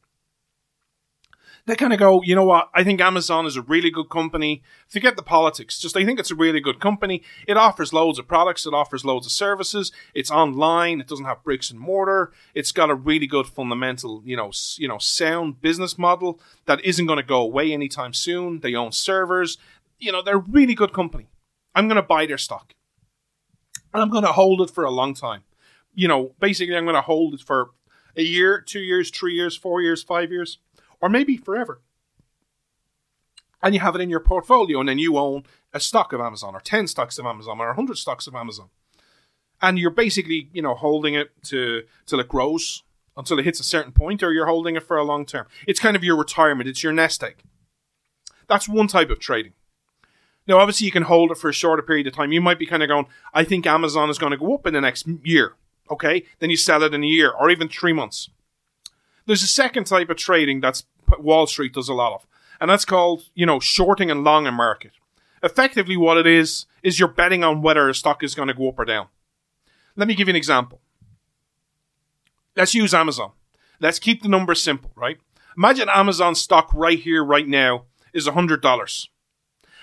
[1.66, 2.68] they kind of go, you know what?
[2.74, 4.62] I think Amazon is a really good company.
[4.86, 5.78] Forget the politics.
[5.78, 7.22] Just I think it's a really good company.
[7.48, 8.66] It offers loads of products.
[8.66, 9.90] It offers loads of services.
[10.14, 11.00] It's online.
[11.00, 12.32] It doesn't have bricks and mortar.
[12.54, 17.06] It's got a really good fundamental, you know, you know, sound business model that isn't
[17.06, 18.60] going to go away anytime soon.
[18.60, 19.56] They own servers.
[19.98, 21.28] You know, they're a really good company.
[21.74, 22.74] I'm going to buy their stock,
[23.92, 25.42] and I'm going to hold it for a long time.
[25.94, 27.70] You know, basically, I'm going to hold it for
[28.16, 30.58] a year, two years, three years, four years, five years
[31.04, 31.82] or maybe forever.
[33.62, 35.42] And you have it in your portfolio, and then you own
[35.74, 38.70] a stock of Amazon, or 10 stocks of Amazon, or 100 stocks of Amazon.
[39.60, 42.84] And you're basically, you know, holding it to till it grows
[43.18, 45.46] until it hits a certain point, or you're holding it for a long term.
[45.66, 47.42] It's kind of your retirement, it's your nest egg.
[48.48, 49.52] That's one type of trading.
[50.46, 52.32] Now, obviously, you can hold it for a shorter period of time.
[52.32, 54.72] You might be kind of going, I think Amazon is going to go up in
[54.72, 55.56] the next year.
[55.90, 56.24] Okay.
[56.38, 58.30] Then you sell it in a year or even three months.
[59.26, 60.84] There's a second type of trading that's
[61.18, 62.26] Wall Street does a lot of,
[62.60, 64.92] and that's called you know shorting and long a market.
[65.42, 68.68] Effectively, what it is is you're betting on whether a stock is going to go
[68.68, 69.08] up or down.
[69.96, 70.80] Let me give you an example.
[72.56, 73.32] Let's use Amazon.
[73.80, 75.18] Let's keep the numbers simple, right?
[75.56, 79.08] Imagine Amazon stock right here, right now, is $100.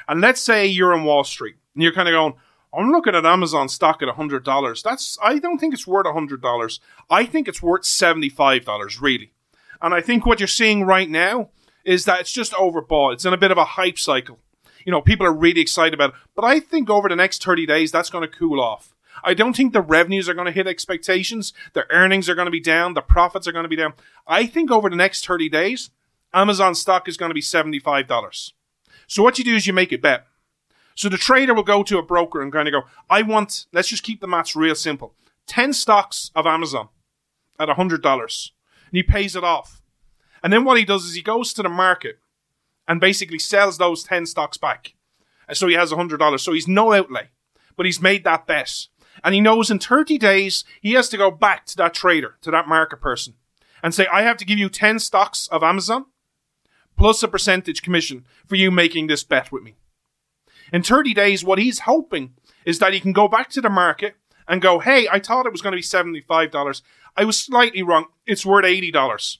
[0.07, 2.33] And let's say you're on Wall Street and you're kind of going,
[2.73, 4.83] I'm looking at Amazon stock at $100.
[4.83, 6.79] That's, I don't think it's worth $100.
[7.09, 9.31] I think it's worth $75, really.
[9.81, 11.49] And I think what you're seeing right now
[11.83, 13.13] is that it's just overbought.
[13.13, 14.39] It's in a bit of a hype cycle.
[14.85, 16.15] You know, people are really excited about it.
[16.35, 18.95] But I think over the next 30 days, that's going to cool off.
[19.23, 21.53] I don't think the revenues are going to hit expectations.
[21.73, 22.93] The earnings are going to be down.
[22.93, 23.93] The profits are going to be down.
[24.27, 25.91] I think over the next 30 days,
[26.33, 28.53] Amazon stock is going to be $75.
[29.07, 30.27] So what you do is you make a bet.
[30.95, 33.89] So the trader will go to a broker and kind of go, I want, let's
[33.89, 35.13] just keep the maths real simple.
[35.47, 36.89] 10 stocks of Amazon
[37.59, 38.51] at $100
[38.91, 39.81] and he pays it off.
[40.43, 42.19] And then what he does is he goes to the market
[42.87, 44.93] and basically sells those 10 stocks back.
[45.47, 46.39] And so he has $100.
[46.39, 47.29] So he's no outlay,
[47.75, 48.87] but he's made that bet.
[49.23, 52.51] And he knows in 30 days, he has to go back to that trader, to
[52.51, 53.35] that market person,
[53.83, 56.05] and say, I have to give you 10 stocks of Amazon
[56.97, 59.75] plus a percentage commission for you making this bet with me.
[60.71, 62.33] In 30 days, what he's hoping
[62.65, 64.15] is that he can go back to the market
[64.47, 66.81] and go, hey, I thought it was going to be $75.
[67.15, 68.05] I was slightly wrong.
[68.25, 69.37] It's worth $80.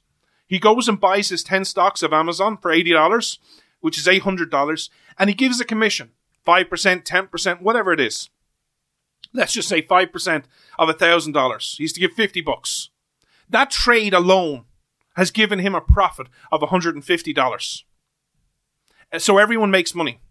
[0.47, 3.37] He goes and buys his 10 stocks of Amazon for $80,
[3.79, 6.11] which is $800, and he gives a commission
[6.45, 8.29] 5%, 10%, whatever it is.
[9.33, 10.43] let's just say 5%
[10.77, 11.75] of $1,000.
[11.77, 12.89] He's to give 50 bucks.
[13.49, 14.65] That trade alone
[15.15, 17.83] has given him a profit of $150.
[19.17, 20.21] So everyone makes money.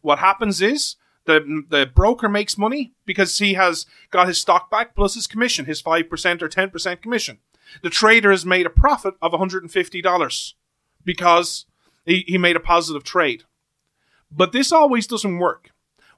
[0.00, 4.94] What happens is the the broker makes money because he has got his stock back
[4.94, 7.38] plus his commission, his 5% or 10% commission.
[7.82, 10.54] The trader has made a profit of $150
[11.04, 11.66] because
[12.04, 13.42] he, he made a positive trade.
[14.30, 15.70] But this always doesn't work.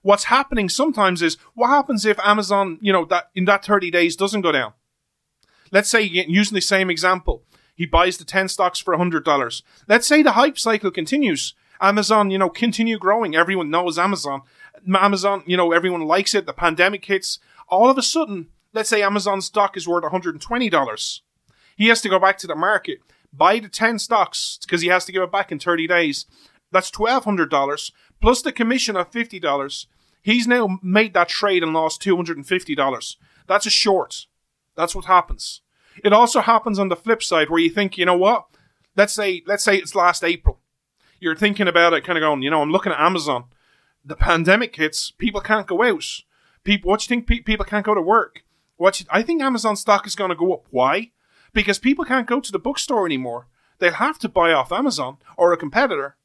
[0.03, 4.17] What's happening sometimes is what happens if Amazon, you know, that in that 30 days
[4.17, 4.73] doesn't go down?
[5.71, 7.43] Let's say, using the same example,
[7.75, 9.63] he buys the 10 stocks for $100.
[9.87, 11.55] Let's say the hype cycle continues.
[11.81, 13.37] Amazon, you know, continue growing.
[13.37, 14.43] Everyone knows Amazon.
[14.95, 16.47] Amazon, you know, everyone likes it.
[16.47, 17.39] The pandemic hits.
[17.69, 21.21] All of a sudden, let's say Amazon stock is worth $120.
[21.77, 22.99] He has to go back to the market,
[23.33, 26.27] buy the 10 stocks because he has to give it back in 30 days.
[26.71, 29.87] That's $1,200 plus the commission of $50.
[30.23, 33.17] He's now made that trade and lost $250.
[33.47, 34.27] That's a short.
[34.77, 35.63] That's what happens.
[36.05, 38.47] It also happens on the flip side where you think, you know what?
[38.97, 40.61] Let's say, let's say it's last April.
[41.21, 43.45] You're thinking about it, kind of going, you know, I'm looking at Amazon.
[44.09, 46.23] The pandemic hits, people can't go out.
[46.65, 47.27] People, what do you think?
[47.27, 48.43] Pe- people can't go to work.
[48.79, 50.67] What you, I think Amazon stock is going to go up.
[50.71, 51.11] Why?
[51.53, 53.49] Because people can't go to the bookstore anymore.
[53.81, 56.17] They'll have to buy off Amazon or a competitor.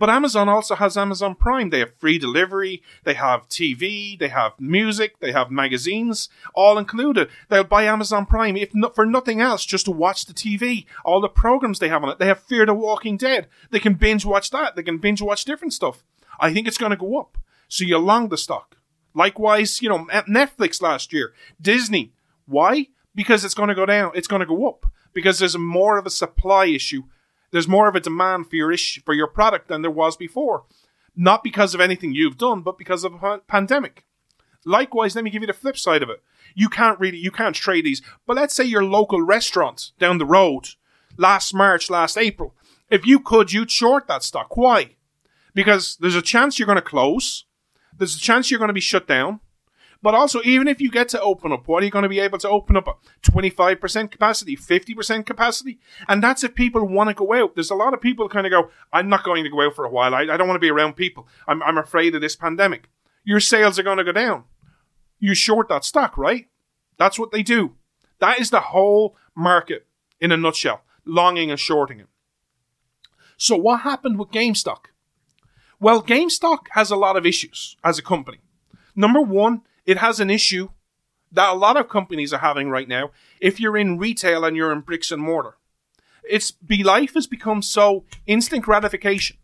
[0.00, 1.70] But Amazon also has Amazon Prime.
[1.70, 7.28] They have free delivery, they have TV, they have music, they have magazines, all included.
[7.48, 11.20] They'll buy Amazon Prime if not for nothing else, just to watch the TV, all
[11.20, 12.18] the programs they have on it.
[12.18, 13.46] They have Fear the Walking Dead.
[13.70, 14.74] They can binge watch that.
[14.74, 16.04] They can binge watch different stuff.
[16.38, 17.38] I think it's going to go up.
[17.68, 18.76] So you long the stock.
[19.14, 22.12] Likewise, you know, Netflix last year, Disney.
[22.46, 22.88] Why?
[23.14, 24.12] Because it's going to go down.
[24.14, 27.02] It's going to go up because there's more of a supply issue
[27.50, 30.64] there's more of a demand for your issue, for your product than there was before.
[31.16, 34.04] Not because of anything you've done, but because of a pandemic.
[34.64, 36.22] Likewise, let me give you the flip side of it.
[36.54, 38.02] You can't really, you can't trade these.
[38.26, 40.68] But let's say your local restaurant down the road,
[41.16, 42.54] last March, last April.
[42.90, 44.56] If you could, you'd short that stock.
[44.56, 44.96] Why?
[45.58, 47.44] Because there's a chance you're going to close.
[47.98, 49.40] There's a chance you're going to be shut down.
[50.00, 52.20] But also, even if you get to open up, what are you going to be
[52.20, 53.02] able to open up?
[53.24, 55.80] 25% capacity, 50% capacity?
[56.06, 57.56] And that's if people want to go out.
[57.56, 59.84] There's a lot of people kind of go, I'm not going to go out for
[59.84, 60.14] a while.
[60.14, 61.26] I, I don't want to be around people.
[61.48, 62.88] I'm, I'm afraid of this pandemic.
[63.24, 64.44] Your sales are going to go down.
[65.18, 66.46] You short that stock, right?
[66.98, 67.74] That's what they do.
[68.20, 69.88] That is the whole market
[70.20, 72.06] in a nutshell, longing and shorting it.
[73.36, 74.84] So what happened with GameStop?
[75.80, 78.38] Well, GameStop has a lot of issues as a company.
[78.96, 80.70] Number one, it has an issue
[81.30, 83.10] that a lot of companies are having right now
[83.40, 85.56] if you're in retail and you're in bricks and mortar.
[86.28, 89.36] It's be life has become so instant gratification.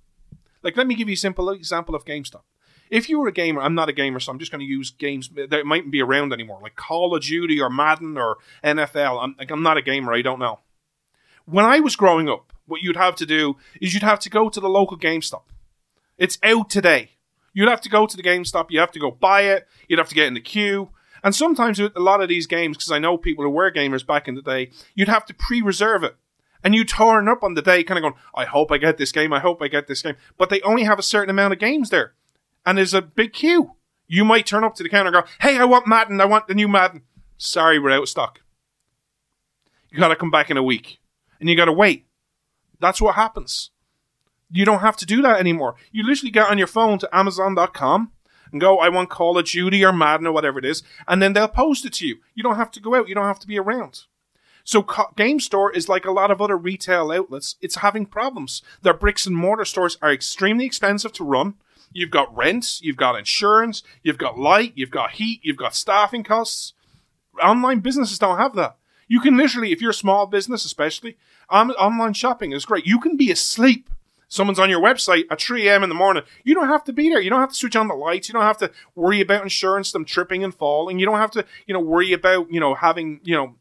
[0.62, 2.42] Like let me give you a simple example of GameStop.
[2.90, 4.90] If you were a gamer, I'm not a gamer, so I'm just going to use
[4.90, 9.22] games that mightn't be around anymore, like Call of Duty or Madden or NFL.
[9.22, 10.60] I'm, like, I'm not a gamer, I don't know.
[11.46, 14.48] When I was growing up, what you'd have to do is you'd have to go
[14.48, 15.42] to the local GameStop.
[16.16, 17.10] It's out today.
[17.52, 20.08] You'd have to go to the GameStop, you have to go buy it, you'd have
[20.08, 20.90] to get in the queue.
[21.22, 24.06] And sometimes with a lot of these games, because I know people who were gamers
[24.06, 26.16] back in the day, you'd have to pre-reserve it.
[26.62, 29.12] And you turn up on the day kind of going, I hope I get this
[29.12, 30.16] game, I hope I get this game.
[30.36, 32.14] But they only have a certain amount of games there.
[32.66, 33.72] And there's a big queue.
[34.06, 36.48] You might turn up to the counter and go, hey, I want Madden, I want
[36.48, 37.02] the new Madden.
[37.38, 38.40] Sorry, we're out of stock.
[39.90, 40.98] You gotta come back in a week.
[41.40, 42.06] And you gotta wait.
[42.80, 43.70] That's what happens.
[44.50, 45.74] You don't have to do that anymore.
[45.90, 48.12] You literally get on your phone to Amazon.com
[48.52, 51.32] and go, I want Call of Duty or Madden or whatever it is, and then
[51.32, 52.18] they'll post it to you.
[52.34, 53.08] You don't have to go out.
[53.08, 54.04] You don't have to be around.
[54.62, 57.56] So Game Store is like a lot of other retail outlets.
[57.60, 58.62] It's having problems.
[58.80, 61.54] Their bricks and mortar stores are extremely expensive to run.
[61.92, 66.24] You've got rents, you've got insurance, you've got light, you've got heat, you've got staffing
[66.24, 66.72] costs.
[67.42, 68.76] Online businesses don't have that.
[69.06, 71.18] You can literally, if you're a small business especially,
[71.50, 72.86] online shopping is great.
[72.86, 73.90] You can be asleep
[74.34, 75.82] someone's on your website at 3 a.m.
[75.82, 77.20] in the morning, you don't have to be there.
[77.20, 78.28] You don't have to switch on the lights.
[78.28, 80.98] You don't have to worry about insurance, them tripping and falling.
[80.98, 83.54] You don't have to, you know, worry about, you know, having, you know,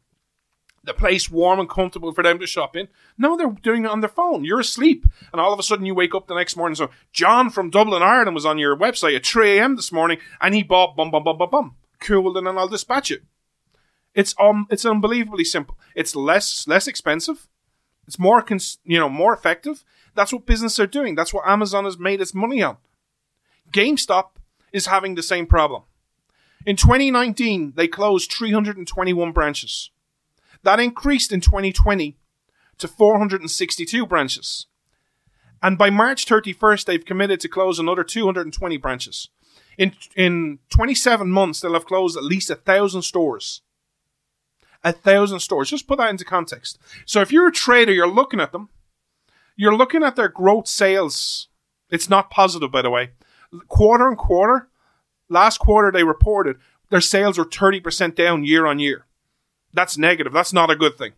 [0.82, 2.88] the place warm and comfortable for them to shop in.
[3.16, 4.44] No, they're doing it on their phone.
[4.44, 5.06] You're asleep.
[5.32, 6.74] And all of a sudden you wake up the next morning.
[6.76, 9.76] So John from Dublin, Ireland was on your website at 3 a.m.
[9.76, 11.76] this morning and he bought bum, bum, bum, bum, bum.
[12.00, 13.22] Cool, then I'll dispatch it.
[14.14, 15.78] It's um, it's unbelievably simple.
[15.94, 17.48] It's less less expensive.
[18.06, 21.14] It's more cons- you know more effective, that's what businesses are doing.
[21.14, 22.76] That's what Amazon has made its money on.
[23.72, 24.30] GameStop
[24.72, 25.82] is having the same problem.
[26.66, 29.90] In 2019, they closed 321 branches.
[30.62, 32.16] That increased in 2020
[32.78, 34.66] to 462 branches.
[35.62, 39.28] And by March 31st, they've committed to close another 220 branches.
[39.78, 43.62] In in 27 months, they'll have closed at least a thousand stores.
[44.82, 45.70] A thousand stores.
[45.70, 46.78] Just put that into context.
[47.06, 48.68] So if you're a trader, you're looking at them.
[49.56, 51.48] You're looking at their growth sales.
[51.90, 53.10] It's not positive, by the way.
[53.68, 54.68] Quarter and quarter.
[55.28, 56.56] Last quarter they reported
[56.90, 59.06] their sales were 30% down year on year.
[59.72, 60.32] That's negative.
[60.32, 61.12] That's not a good thing.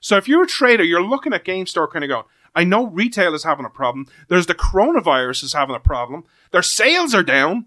[0.00, 2.24] So if you're a trader, you're looking at GameStop kind of going,
[2.54, 4.06] I know retail is having a problem.
[4.28, 6.24] There's the coronavirus is having a problem.
[6.52, 7.66] Their sales are down.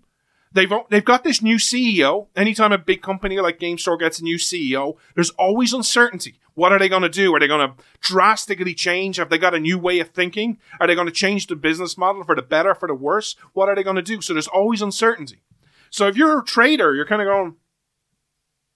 [0.53, 2.27] They've they've got this new CEO.
[2.35, 6.39] Anytime a big company like GameStop gets a new CEO, there's always uncertainty.
[6.53, 7.33] What are they going to do?
[7.33, 9.15] Are they going to drastically change?
[9.15, 10.59] Have they got a new way of thinking?
[10.79, 13.35] Are they going to change the business model for the better, for the worse?
[13.53, 14.21] What are they going to do?
[14.21, 15.41] So there's always uncertainty.
[15.89, 17.55] So if you're a trader, you're kind of going,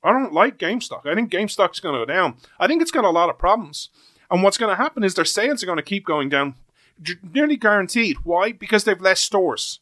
[0.04, 1.06] I don't like GameStop.
[1.06, 2.38] I think GameStop's going to go down.
[2.60, 3.90] I think it's got a lot of problems.
[4.32, 6.56] And what's going to happen is their sales are going to keep going down,
[7.34, 8.18] nearly guaranteed.
[8.24, 8.54] Why?
[8.54, 9.80] Because they've less stores.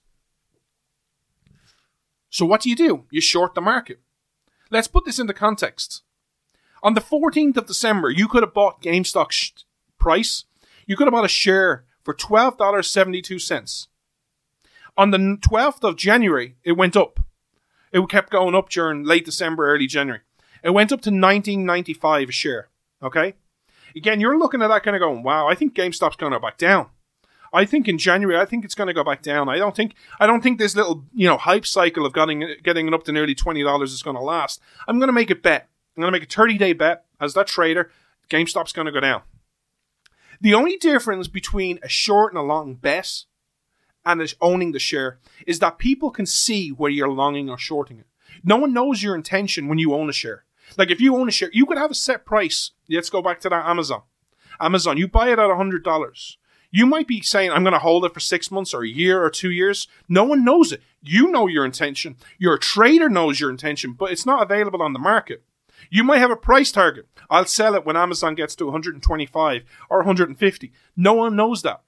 [2.34, 3.06] So what do you do?
[3.12, 4.00] You short the market.
[4.72, 6.02] Let's put this into context.
[6.82, 9.52] On the 14th of December, you could have bought GameStop sh-
[10.00, 10.46] price.
[10.88, 13.88] You could have bought a share for $12.72.
[14.98, 17.19] On the 12th of January, it went up.
[17.91, 20.22] It kept going up during late December, early January.
[20.63, 22.69] It went up to 19.95 a share.
[23.04, 23.36] Okay?
[23.96, 26.58] Again, you're looking at that kind of going, wow, I think GameStop's going to back
[26.58, 26.89] down.
[27.54, 29.48] I think in January, I think it's going to go back down.
[29.48, 32.88] I don't think, I don't think this little, you know, hype cycle of getting, getting
[32.88, 34.60] it up to nearly $20 is going to last.
[34.88, 35.70] I'm going to make a bet.
[35.96, 37.92] I'm going to make a 30 day bet as that trader.
[38.30, 39.22] GameStop's going to go down.
[40.42, 43.26] The only difference between a short and a long bet
[44.04, 48.08] and owning the share is that people can see where you're longing or shorting it.
[48.44, 50.44] No one knows your intention when you own a share.
[50.76, 52.72] Like if you own a share, you could have a set price.
[52.89, 54.02] Let's go back to that Amazon.
[54.60, 56.36] Amazon, you buy it at $100.
[56.75, 59.23] You might be saying, I'm going to hold it for six months or a year
[59.23, 59.88] or two years.
[60.09, 60.81] No one knows it.
[61.03, 62.17] You know your intention.
[62.39, 65.43] Your trader knows your intention, but it's not available on the market.
[65.91, 67.07] You might have a price target.
[67.29, 70.71] I'll sell it when Amazon gets to 125 or 150.
[70.97, 71.81] No one knows that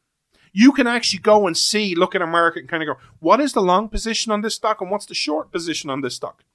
[0.58, 3.42] you can actually go and see, look at a market and kind of go, what
[3.42, 6.46] is the long position on this stock and what's the short position on this stock?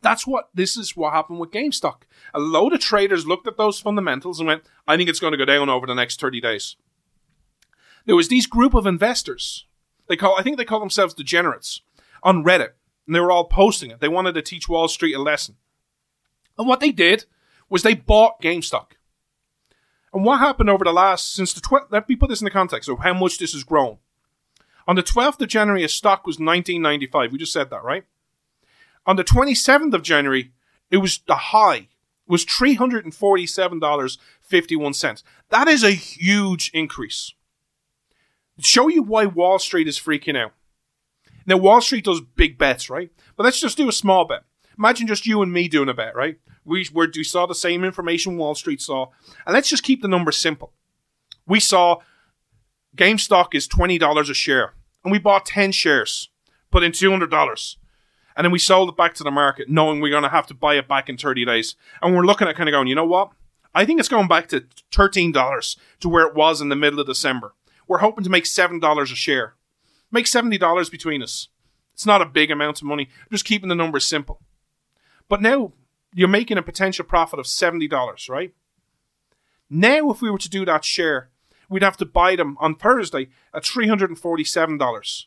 [0.00, 2.02] That's what this is what happened with GameStop.
[2.32, 5.36] A load of traders looked at those fundamentals and went, I think it's going to
[5.36, 6.76] go down over the next 30 days.
[8.08, 9.66] There was these group of investors.
[10.08, 11.82] They call I think they call themselves degenerates
[12.22, 12.70] on Reddit.
[13.06, 14.00] And they were all posting it.
[14.00, 15.56] They wanted to teach Wall Street a lesson.
[16.56, 17.26] And what they did
[17.68, 18.92] was they bought GameStop.
[20.14, 22.50] And what happened over the last, since the 12th, let me put this in the
[22.50, 23.98] context of how much this has grown.
[24.86, 27.30] On the 12th of January, a stock was 1995.
[27.30, 28.04] We just said that, right?
[29.04, 30.52] On the 27th of January,
[30.90, 31.88] it was the high,
[32.26, 35.22] was $347.51.
[35.50, 37.34] That is a huge increase.
[38.60, 40.52] Show you why Wall Street is freaking out.
[41.46, 43.10] Now, Wall Street does big bets, right?
[43.36, 44.42] But let's just do a small bet.
[44.78, 46.38] Imagine just you and me doing a bet, right?
[46.64, 49.06] We, we saw the same information Wall Street saw.
[49.46, 50.72] And let's just keep the numbers simple.
[51.46, 51.98] We saw
[52.96, 54.74] GameStop is $20 a share.
[55.04, 56.28] And we bought 10 shares,
[56.70, 57.76] put in $200.
[58.36, 60.54] And then we sold it back to the market, knowing we're going to have to
[60.54, 61.76] buy it back in 30 days.
[62.02, 63.30] And we're looking at kind of going, you know what?
[63.74, 67.06] I think it's going back to $13 to where it was in the middle of
[67.06, 67.54] December.
[67.88, 69.54] We're hoping to make $7 a share.
[70.12, 71.48] Make $70 between us.
[71.94, 73.08] It's not a big amount of money.
[73.32, 74.40] Just keeping the numbers simple.
[75.28, 75.72] But now
[76.14, 78.54] you're making a potential profit of $70, right?
[79.68, 81.30] Now, if we were to do that share,
[81.68, 85.24] we'd have to buy them on Thursday at $347.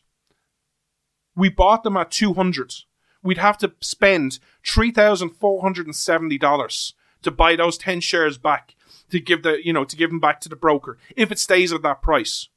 [1.36, 2.74] We bought them at 200
[3.22, 8.74] We'd have to spend $3,470 to buy those 10 shares back
[9.10, 11.72] to give the, you know, to give them back to the broker if it stays
[11.72, 12.48] at that price.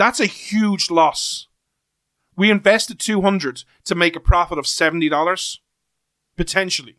[0.00, 1.46] That's a huge loss.
[2.34, 5.58] We invested 200 to make a profit of $70
[6.36, 6.96] potentially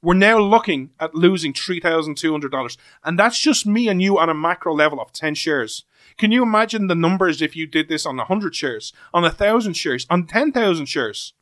[0.00, 2.76] we're now looking at losing $3,200.
[3.04, 5.84] And that's just me and you on a macro level of 10 shares.
[6.16, 10.06] Can you imagine the numbers if you did this on 100 shares, on 1,000 shares,
[10.08, 11.34] on 10,000 shares?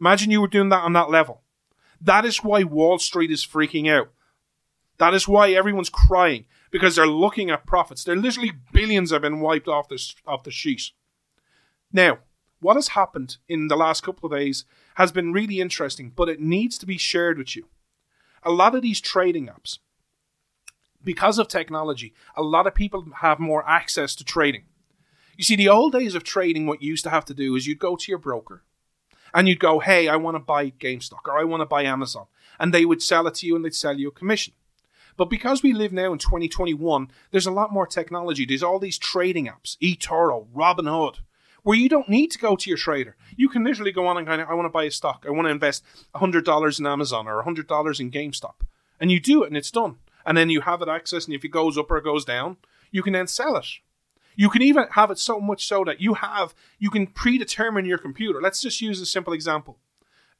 [0.00, 1.42] Imagine you were doing that on that level.
[2.00, 4.10] That is why Wall Street is freaking out.
[4.96, 8.04] That is why everyone's crying because they're looking at profits.
[8.04, 10.90] They're literally billions have been wiped off this off the sheet.
[11.92, 12.18] Now,
[12.60, 16.40] what has happened in the last couple of days has been really interesting, but it
[16.40, 17.66] needs to be shared with you
[18.42, 19.78] a lot of these trading apps,
[21.02, 24.64] because of technology, a lot of people have more access to trading.
[25.36, 27.66] You see, the old days of trading, what you used to have to do is
[27.66, 28.62] you'd go to your broker
[29.32, 32.26] and you'd go, hey, I want to buy GameStop or I want to buy Amazon.
[32.58, 34.52] And they would sell it to you and they'd sell you a commission.
[35.20, 38.46] But because we live now in 2021, there's a lot more technology.
[38.46, 41.16] There's all these trading apps, eToro, Robinhood,
[41.62, 43.16] where you don't need to go to your trader.
[43.36, 45.26] You can literally go on and kind of, I want to buy a stock.
[45.28, 48.54] I want to invest $100 in Amazon or $100 in GameStop.
[48.98, 49.96] And you do it and it's done.
[50.24, 52.56] And then you have it access, and if it goes up or it goes down,
[52.90, 53.66] you can then sell it.
[54.36, 57.98] You can even have it so much so that you have, you can predetermine your
[57.98, 58.40] computer.
[58.40, 59.76] Let's just use a simple example.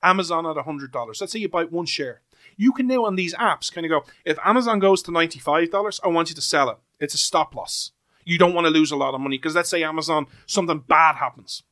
[0.02, 1.20] Amazon at $100.
[1.20, 2.22] Let's say you buy one share.
[2.60, 6.08] You can now on these apps kind of go, if Amazon goes to $95, I
[6.08, 6.76] want you to sell it.
[6.98, 7.92] It's a stop loss.
[8.26, 11.16] You don't want to lose a lot of money because let's say Amazon, something bad
[11.16, 11.62] happens.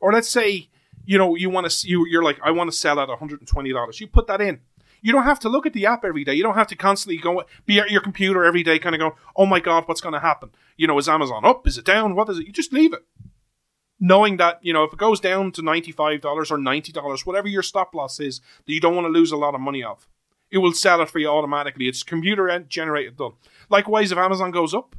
[0.00, 0.68] Or let's say,
[1.04, 4.00] you know, you want to, you, you're like, I want to sell at $120.
[4.00, 4.58] You put that in.
[5.00, 6.34] You don't have to look at the app every day.
[6.34, 9.14] You don't have to constantly go be at your computer every day, kind of go,
[9.36, 11.68] "Oh my god, what's going to happen?" You know, is Amazon up?
[11.68, 12.16] Is it down?
[12.16, 12.46] What is it?
[12.46, 13.04] You just leave it,
[13.98, 17.26] knowing that you know if it goes down to ninety five dollars or ninety dollars,
[17.26, 19.82] whatever your stop loss is, that you don't want to lose a lot of money
[19.82, 20.06] of,
[20.52, 21.88] it will sell it for you automatically.
[21.88, 23.32] It's computer generated done.
[23.70, 24.94] Likewise, if Amazon goes up,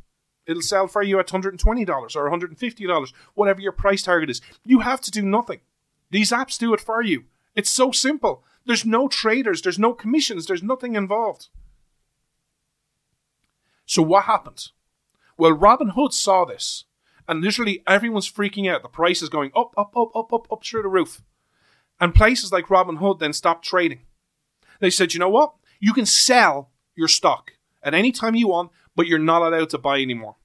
[0.48, 3.14] it'll sell for you at hundred and twenty dollars or one hundred and fifty dollars,
[3.36, 4.42] whatever your price target is.
[4.66, 5.62] You have to do nothing.
[6.10, 7.26] These apps do it for you.
[7.56, 8.44] It's so simple.
[8.66, 11.50] There's no traders, there's no commissions, there's nothing involved.
[13.86, 14.70] So what happened?
[15.38, 16.86] Well, Robinhood saw this,
[17.28, 18.82] and literally everyone's freaking out.
[18.82, 21.22] The price is going up, up, up, up, up, up through the roof.
[22.00, 24.02] And places like Robinhood then stopped trading.
[24.84, 25.54] They said, you know what?
[25.80, 29.78] You can sell your stock at any time you want, but you're not allowed to
[29.78, 30.36] buy anymore.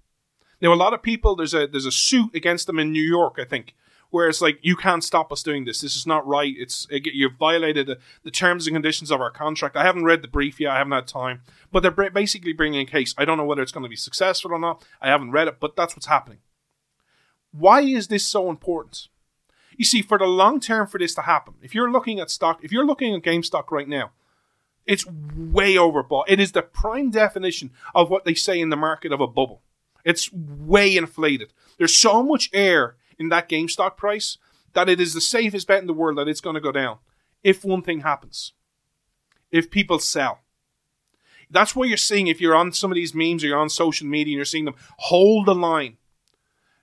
[0.60, 3.38] Now, a lot of people, there's a there's a suit against them in New York,
[3.40, 3.74] I think,
[4.10, 5.80] where it's like you can't stop us doing this.
[5.80, 6.54] This is not right.
[6.56, 9.74] It's you've violated the, the terms and conditions of our contract.
[9.74, 10.70] I haven't read the brief yet.
[10.70, 11.40] I haven't had time,
[11.72, 13.16] but they're basically bringing a case.
[13.18, 14.84] I don't know whether it's going to be successful or not.
[15.00, 16.38] I haven't read it, but that's what's happening.
[17.50, 19.08] Why is this so important?
[19.76, 22.62] You see, for the long term, for this to happen, if you're looking at stock,
[22.62, 24.12] if you're looking at GameStop right now,
[24.88, 26.24] it's way overbought.
[26.28, 29.60] It is the prime definition of what they say in the market of a bubble.
[30.02, 31.52] It's way inflated.
[31.76, 34.38] There's so much air in that GameStop price
[34.72, 36.96] that it is the safest bet in the world that it's going to go down
[37.44, 38.54] if one thing happens.
[39.50, 40.40] If people sell.
[41.50, 44.06] That's what you're seeing if you're on some of these memes or you're on social
[44.06, 45.98] media and you're seeing them hold the line.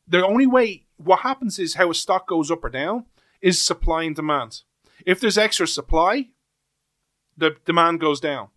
[0.07, 3.05] The only way what happens is how a stock goes up or down
[3.41, 4.61] is supply and demand.
[5.05, 6.29] If there's extra supply,
[7.37, 8.49] the demand goes down.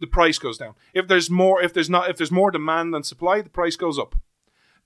[0.00, 0.74] The price goes down.
[0.94, 3.98] If there's more if there's not if there's more demand than supply, the price goes
[3.98, 4.14] up.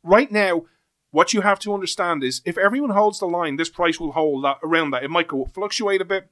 [0.03, 0.65] Right now,
[1.11, 4.45] what you have to understand is if everyone holds the line, this price will hold
[4.45, 5.05] that around that.
[5.05, 6.29] It might go fluctuate a bit,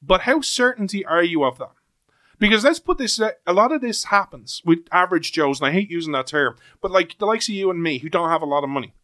[0.00, 1.72] but how certainty are you of that?
[2.38, 5.90] Because let's put this: a lot of this happens with average Joes, and I hate
[5.90, 8.46] using that term, but like the likes of you and me who don't have a
[8.46, 8.94] lot of money.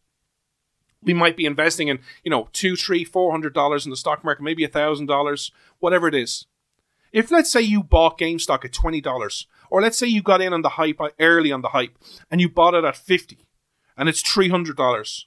[1.03, 4.23] We might be investing in, you know, two, three, four hundred dollars in the stock
[4.23, 6.47] market, maybe a thousand dollars, whatever it is.
[7.11, 10.53] If let's say you bought GameStop at twenty dollars, or let's say you got in
[10.53, 11.97] on the hype uh, early on the hype,
[12.29, 13.45] and you bought it at fifty,
[13.97, 15.23] and it's $300.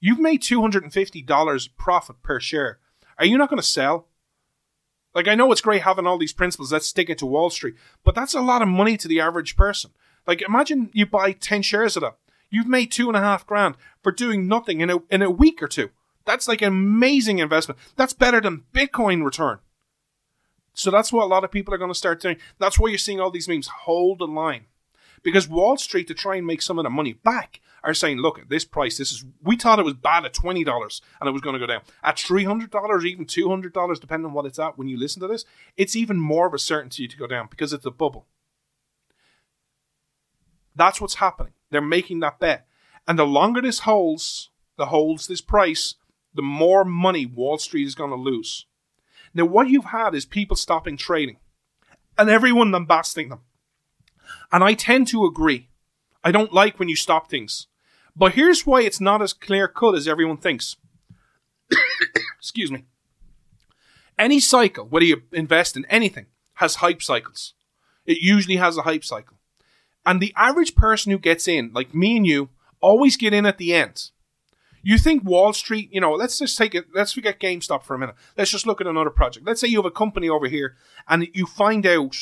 [0.00, 2.80] You've made $250 profit per share.
[3.18, 4.08] Are you not going to sell?
[5.14, 7.74] Like, I know it's great having all these principles, let's stick it to Wall Street,
[8.02, 9.92] but that's a lot of money to the average person.
[10.26, 12.16] Like, imagine you buy 10 shares of that.
[12.50, 15.62] You've made two and a half grand for doing nothing in a, in a week
[15.62, 15.90] or two.
[16.24, 17.78] That's like an amazing investment.
[17.96, 19.58] That's better than Bitcoin return.
[20.74, 22.36] So that's what a lot of people are going to start doing.
[22.58, 24.66] That's why you're seeing all these memes hold the line.
[25.22, 28.38] Because Wall Street, to try and make some of the money back, are saying, look,
[28.38, 31.42] at this price, this is, we thought it was bad at $20 and it was
[31.42, 31.82] going to go down.
[32.02, 35.44] At $300, even $200, depending on what it's at when you listen to this,
[35.76, 38.26] it's even more of a certainty to go down because it's a bubble.
[40.74, 41.52] That's what's happening.
[41.70, 42.66] They're making that bet.
[43.06, 45.96] And the longer this holds, the holds this price,
[46.34, 48.66] the more money Wall Street is going to lose.
[49.34, 51.36] Now, what you've had is people stopping trading
[52.18, 53.40] and everyone lambasting them.
[54.50, 55.68] And I tend to agree.
[56.22, 57.66] I don't like when you stop things.
[58.14, 60.76] But here's why it's not as clear cut as everyone thinks.
[62.38, 62.84] Excuse me.
[64.18, 67.54] Any cycle, whether you invest in anything, has hype cycles.
[68.04, 69.38] It usually has a hype cycle.
[70.04, 73.58] And the average person who gets in, like me and you, always get in at
[73.58, 74.10] the end.
[74.82, 77.98] You think Wall Street, you know, let's just take it, let's forget GameStop for a
[77.98, 78.16] minute.
[78.36, 79.46] Let's just look at another project.
[79.46, 80.76] Let's say you have a company over here
[81.08, 82.16] and you find out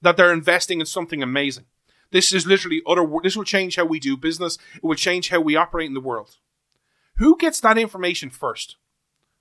[0.00, 1.64] that they're investing in something amazing.
[2.10, 3.04] This is literally utter.
[3.22, 4.56] This will change how we do business.
[4.76, 6.36] It will change how we operate in the world.
[7.16, 8.76] Who gets that information first?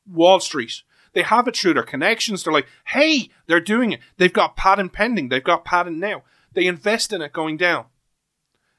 [0.05, 0.82] Wall Street.
[1.13, 2.43] They have it through their connections.
[2.43, 4.01] They're like, hey, they're doing it.
[4.18, 5.30] They've got patent pending.
[5.30, 6.24] They've got patent now.
[6.53, 7.86] They invest in it going down.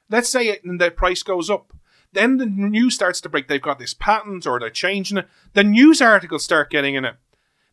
[0.09, 1.73] Let's say it and the price goes up.
[2.11, 3.47] Then the news starts to break.
[3.47, 5.27] They've got this patent or they're changing it.
[5.53, 7.15] The news articles start getting in it.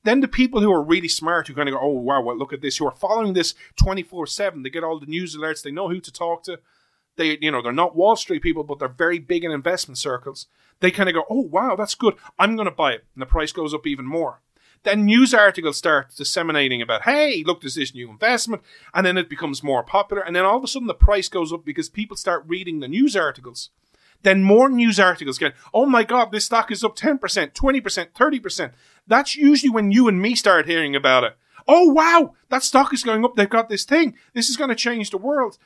[0.05, 2.53] Then the people who are really smart, who kind of go, oh, wow, well, look
[2.53, 5.73] at this, who are following this 24 7, they get all the news alerts, they
[5.73, 6.61] know who to talk to,
[7.17, 10.47] they you know they're not Wall Street people, but they're very big in investment circles.
[10.81, 12.15] They kind of go, "Oh wow, that's good.
[12.39, 14.43] I'm going to buy it," and the price goes up even more.
[14.83, 18.63] Then news articles start disseminating about, "Hey, look, there's this new investment,"
[18.95, 21.53] and then it becomes more popular, and then all of a sudden the price goes
[21.53, 23.71] up because people start reading the news articles.
[24.23, 27.81] Then more news articles get, "Oh my God, this stock is up ten percent, twenty
[27.81, 28.73] percent, thirty percent."
[29.07, 31.37] That's usually when you and me start hearing about it.
[31.69, 33.37] Oh wow, that stock is going up.
[33.37, 34.17] They've got this thing.
[34.35, 35.59] This is going to change the world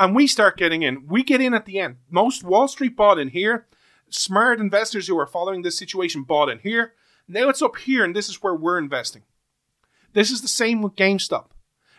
[0.00, 1.06] and we start getting in.
[1.06, 1.96] We get in at the end.
[2.08, 3.66] Most Wall Street bought in here.
[4.08, 6.94] Smart investors who are following this situation bought in here.
[7.28, 9.22] Now it's up here, and this is where we're investing.
[10.14, 11.48] This is the same with GameStop.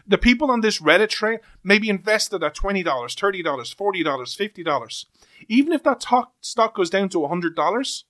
[0.07, 5.05] The people on this Reddit train maybe invested at $20, $30, $40, $50.
[5.47, 6.05] Even if that
[6.41, 8.03] stock goes down to $100,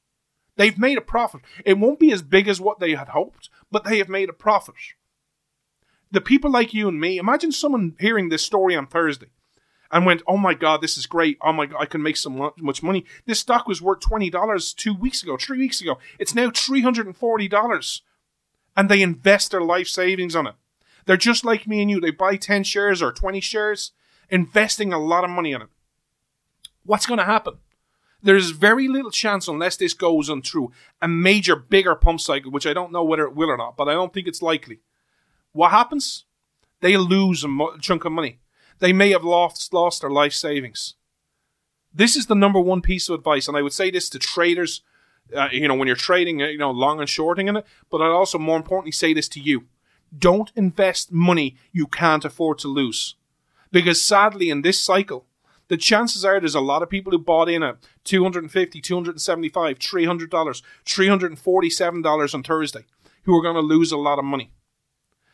[0.56, 1.42] they've made a profit.
[1.66, 4.34] It won't be as big as what they had hoped, but they have made a
[4.34, 4.76] profit.
[6.12, 9.28] The people like you and me, imagine someone hearing this story on Thursday
[9.92, 11.38] and went, "Oh my god, this is great!
[11.42, 14.74] Oh my god, I can make so much money." This stock was worth twenty dollars
[14.74, 16.00] two weeks ago, three weeks ago.
[16.20, 18.02] It's now three hundred and forty dollars,
[18.76, 20.56] and they invest their life savings on it.
[21.06, 22.00] They're just like me and you.
[22.00, 23.92] They buy ten shares or twenty shares,
[24.30, 25.70] investing a lot of money on it.
[26.84, 27.56] What's going to happen?
[28.24, 30.72] There's very little chance, unless this goes on through
[31.02, 33.90] a major, bigger pump cycle, which I don't know whether it will or not, but
[33.90, 34.80] I don't think it's likely.
[35.54, 36.26] What happens?
[36.82, 38.40] They lose a chunk of money
[38.82, 40.96] they may have lost lost their life savings.
[41.94, 44.82] This is the number one piece of advice, and I would say this to traders.
[45.34, 47.66] Uh, you know, when you're trading, uh, you know, long and shorting in it.
[47.90, 49.68] But I'd also more importantly say this to you:
[50.18, 53.16] don't invest money you can't afford to lose,
[53.72, 55.28] because sadly, in this cycle,
[55.72, 60.62] the chances are there's a lot of people who bought in at 250 275 $300,
[60.86, 62.84] $347 on Thursday
[63.24, 64.52] who are going to lose a lot of money.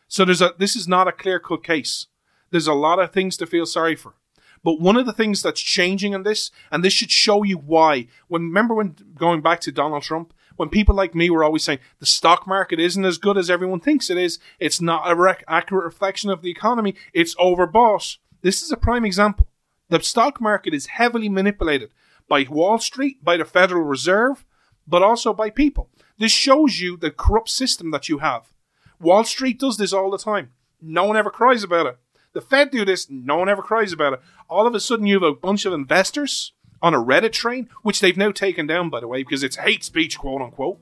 [0.06, 2.06] So there's a this is not a clear cut case.
[2.52, 4.14] There's a lot of things to feel sorry for.
[4.62, 8.06] But one of the things that's changing in this, and this should show you why,
[8.28, 11.80] when remember when going back to Donald Trump, when people like me were always saying
[11.98, 15.42] the stock market isn't as good as everyone thinks it is, it's not a rec-
[15.48, 18.18] accurate reflection of the economy, it's overbought.
[18.42, 19.48] This is a prime example.
[19.88, 21.90] The stock market is heavily manipulated
[22.28, 24.44] by Wall Street, by the Federal Reserve,
[24.86, 25.88] but also by people.
[26.18, 28.52] This shows you the corrupt system that you have.
[29.00, 30.50] Wall Street does this all the time.
[30.80, 31.98] No one ever cries about it.
[32.34, 34.20] The Fed do this, no one ever cries about it.
[34.48, 38.00] All of a sudden, you have a bunch of investors on a Reddit train, which
[38.00, 40.78] they've now taken down, by the way, because it's hate speech, quote unquote.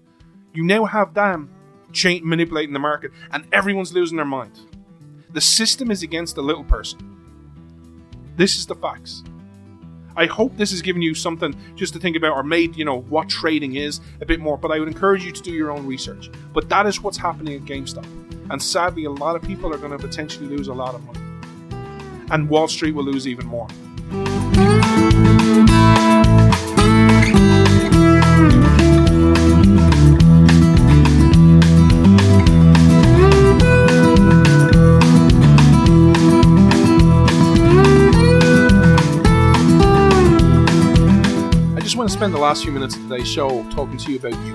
[0.52, 1.50] You now have them
[1.92, 4.58] cha- manipulating the market, and everyone's losing their mind.
[5.30, 7.15] The system is against the little person.
[8.36, 9.22] This is the facts.
[10.16, 13.00] I hope this has given you something just to think about or made, you know,
[13.02, 15.86] what trading is a bit more, but I would encourage you to do your own
[15.86, 16.30] research.
[16.54, 18.06] But that is what's happening at GameStop.
[18.50, 21.20] And sadly, a lot of people are going to potentially lose a lot of money
[22.30, 23.68] and Wall Street will lose even more.
[42.16, 44.54] Spend the last few minutes of today's show talking to you about you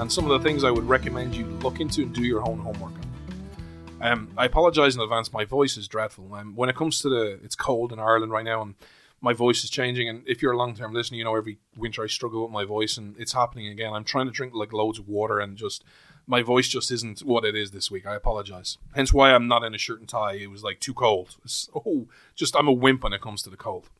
[0.00, 2.58] and some of the things I would recommend you look into and do your own
[2.58, 4.00] homework on.
[4.00, 5.30] Um, I apologise in advance.
[5.30, 6.32] My voice is dreadful.
[6.32, 8.74] Um, when it comes to the, it's cold in Ireland right now, and
[9.20, 10.08] my voice is changing.
[10.08, 12.64] And if you're a long term listener, you know every winter I struggle with my
[12.64, 13.92] voice, and it's happening again.
[13.92, 15.84] I'm trying to drink like loads of water, and just
[16.26, 18.06] my voice just isn't what it is this week.
[18.06, 18.78] I apologise.
[18.94, 20.36] Hence why I'm not in a shirt and tie.
[20.36, 21.36] It was like too cold.
[21.74, 23.90] Oh, just I'm a wimp when it comes to the cold.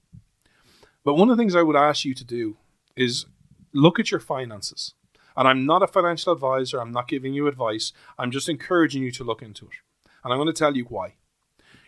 [1.05, 2.57] But one of the things I would ask you to do
[2.99, 3.27] is
[3.73, 4.95] look at your finances.
[5.37, 6.81] And I'm not a financial advisor.
[6.81, 7.93] I'm not giving you advice.
[8.19, 9.77] I'm just encouraging you to look into it.
[10.25, 11.15] And I'm going to tell you why.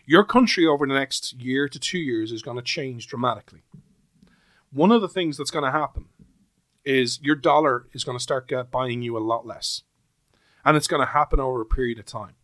[0.05, 3.63] Your country over the next year to two years is going to change dramatically.
[4.71, 6.05] One of the things that's going to happen
[6.85, 9.83] is your dollar is going to start buying you a lot less.
[10.63, 12.35] And it's going to happen over a period of time.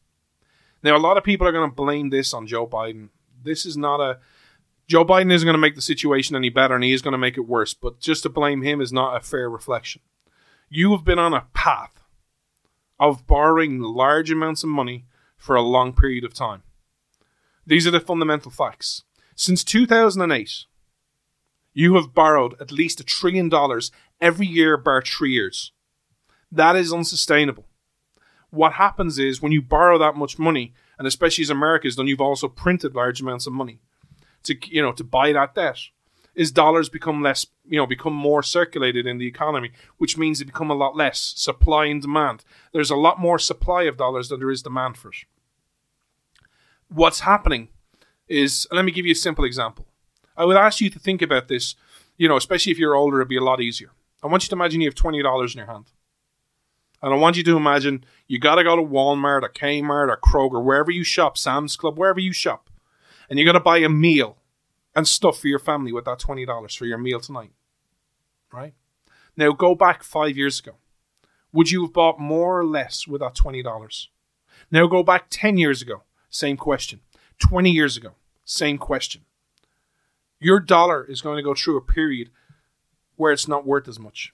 [0.84, 3.10] Now, a lot of people are going to blame this on Joe Biden.
[3.42, 4.20] This is not a.
[4.88, 7.18] Joe Biden isn't going to make the situation any better and he is going to
[7.18, 10.02] make it worse, but just to blame him is not a fair reflection.
[10.70, 12.04] You have been on a path
[12.98, 15.06] of borrowing large amounts of money
[15.38, 16.64] for a long period of time.
[17.66, 19.04] These are the fundamental facts.
[19.36, 20.66] Since 2008,
[21.74, 25.74] you have borrowed at least a trillion dollars every year bar three years.
[26.50, 27.66] That is unsustainable.
[28.52, 32.08] What happens is when you borrow that much money, and especially as America has done,
[32.08, 33.82] you've also printed large amounts of money
[34.48, 35.80] to you know to buy that debt
[36.38, 40.46] is dollars become less, you know, become more circulated in the economy, which means they
[40.46, 42.44] become a lot less supply and demand.
[42.72, 45.26] There's a lot more supply of dollars than there is demand for it.
[46.90, 47.70] What's happening
[48.28, 49.88] is, let me give you a simple example.
[50.38, 51.76] I would ask you to think about this,
[52.18, 53.90] you know, especially if you're older, it'd be a lot easier.
[54.24, 55.92] I want you to imagine you have $20 in your hand.
[57.02, 60.18] And I want you to imagine you got to go to Walmart or Kmart or
[60.18, 62.70] Kroger, wherever you shop, Sam's Club, wherever you shop,
[63.28, 64.37] and you got to buy a meal
[64.98, 67.52] and stuff for your family with that $20 for your meal tonight.
[68.52, 68.74] Right?
[69.38, 70.78] Now go back five years ago.
[71.54, 74.08] Would you have bought more or less with that $20?
[74.72, 76.02] Now go back 10 years ago.
[76.32, 77.02] Same question.
[77.38, 78.16] 20 years ago.
[78.44, 79.22] Same question.
[80.40, 82.32] Your dollar is going to go through a period
[83.18, 84.34] where it's not worth as much.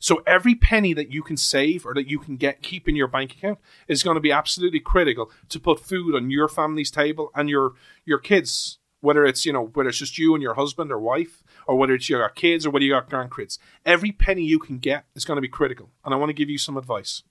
[0.00, 3.08] So every penny that you can save or that you can get keep in your
[3.08, 7.30] bank account is going to be absolutely critical to put food on your family's table
[7.34, 7.72] and your
[8.04, 11.42] your kids whether it's you know whether it's just you and your husband or wife
[11.66, 14.78] or whether it's you got kids or whether you got grandkids every penny you can
[14.78, 17.22] get is going to be critical and i want to give you some advice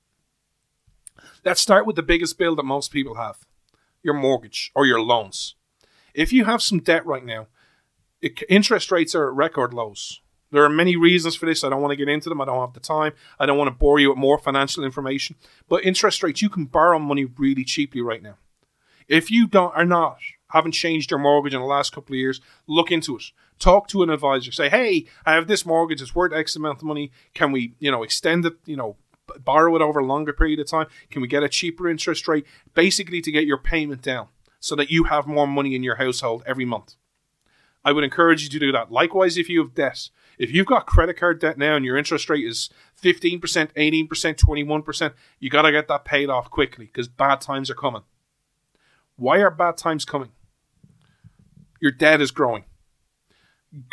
[1.43, 3.39] let's start with the biggest bill that most people have
[4.03, 5.55] your mortgage or your loans
[6.13, 7.47] if you have some debt right now
[8.21, 10.21] it, interest rates are at record lows
[10.53, 11.63] there are many reasons for this.
[11.63, 12.39] I don't want to get into them.
[12.39, 13.13] I don't have the time.
[13.39, 15.36] I don't want to bore you with more financial information.
[15.67, 18.36] But interest rates, you can borrow money really cheaply right now.
[19.07, 20.19] If you don't are not
[20.53, 23.23] haven't changed your mortgage in the last couple of years, look into it.
[23.59, 24.51] Talk to an advisor.
[24.51, 26.01] Say, hey, I have this mortgage.
[26.01, 27.11] It's worth X amount of money.
[27.33, 28.53] Can we, you know, extend it?
[28.65, 28.95] You know,
[29.43, 30.87] borrow it over a longer period of time?
[31.09, 32.45] Can we get a cheaper interest rate?
[32.73, 34.27] Basically, to get your payment down
[34.59, 36.95] so that you have more money in your household every month.
[37.83, 38.91] I would encourage you to do that.
[38.91, 42.29] Likewise, if you have debt, if you've got credit card debt now and your interest
[42.29, 42.69] rate is
[43.01, 47.75] 15%, 18%, 21%, you got to get that paid off quickly because bad times are
[47.75, 48.03] coming.
[49.15, 50.31] Why are bad times coming?
[51.84, 52.63] Your debt is growing.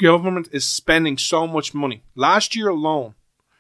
[0.00, 2.04] Government is spending so much money.
[2.14, 3.16] Last year alone,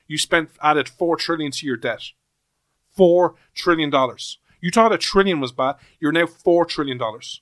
[0.06, 2.12] you spent added 4 trillion to your debt.
[2.96, 4.38] 4 trillion dollars.
[4.60, 7.40] You thought a trillion was bad, you're now 4 trillion dollars.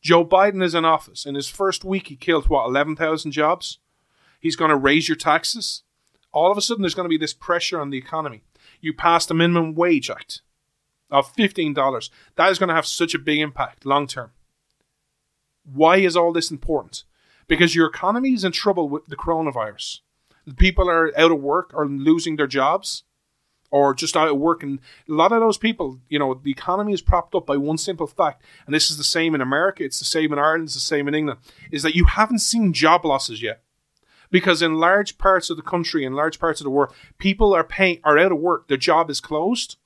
[0.00, 1.26] Joe Biden is in office.
[1.26, 3.78] In his first week, he killed, what, 11,000 jobs?
[4.38, 5.82] He's going to raise your taxes.
[6.30, 8.44] All of a sudden, there's going to be this pressure on the economy.
[8.80, 10.42] You passed the Minimum Wage Act
[11.10, 12.10] of $15.
[12.36, 14.30] That is going to have such a big impact long term.
[15.64, 17.04] Why is all this important?
[17.46, 20.00] Because your economy is in trouble with the coronavirus.
[20.56, 23.04] People are out of work or losing their jobs
[23.72, 24.62] or just out of work.
[24.62, 27.78] And a lot of those people, you know, the economy is propped up by one
[27.78, 30.74] simple fact, and this is the same in America, it's the same in Ireland, it's
[30.74, 31.40] the same in England,
[31.72, 33.62] is that you haven't seen job losses yet.
[34.30, 37.64] Because in large parts of the country, in large parts of the world, people are
[37.64, 39.76] paying are out of work, their job is closed,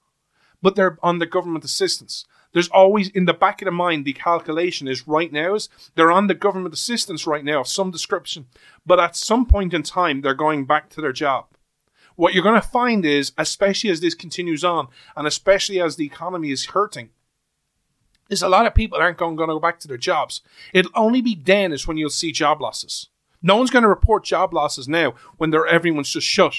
[0.60, 2.24] but they're on the government assistance.
[2.52, 6.12] There's always in the back of the mind the calculation is right now is they're
[6.12, 8.46] on the government assistance right now of some description,
[8.84, 11.46] but at some point in time they're going back to their job
[12.16, 16.06] what you're going to find is, especially as this continues on, and especially as the
[16.06, 17.10] economy is hurting,
[18.28, 20.40] is a lot of people aren't going, to go back to their jobs.
[20.72, 23.08] It'll only be then is when you'll see job losses.
[23.42, 26.54] No one's going to report job losses now when they're everyone's just shut.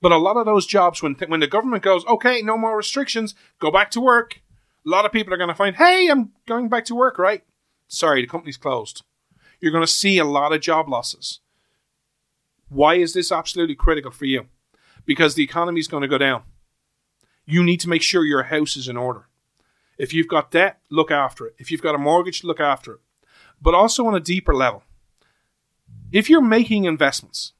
[0.00, 2.76] But a lot of those jobs, when th- when the government goes, okay, no more
[2.76, 4.40] restrictions, go back to work.
[4.90, 7.44] A lot of people are going to find, hey, I'm going back to work, right?
[7.86, 9.04] Sorry, the company's closed.
[9.60, 11.40] You're going to see a lot of job losses.
[12.68, 14.46] Why is this absolutely critical for you?
[15.10, 16.42] because the economy is going to go down.
[17.46, 19.26] You need to make sure your house is in order.
[19.98, 21.54] If you've got debt, look after it.
[21.58, 23.00] If you've got a mortgage, look after it.
[23.60, 24.84] But also on a deeper level,
[26.12, 27.52] if you're making investments,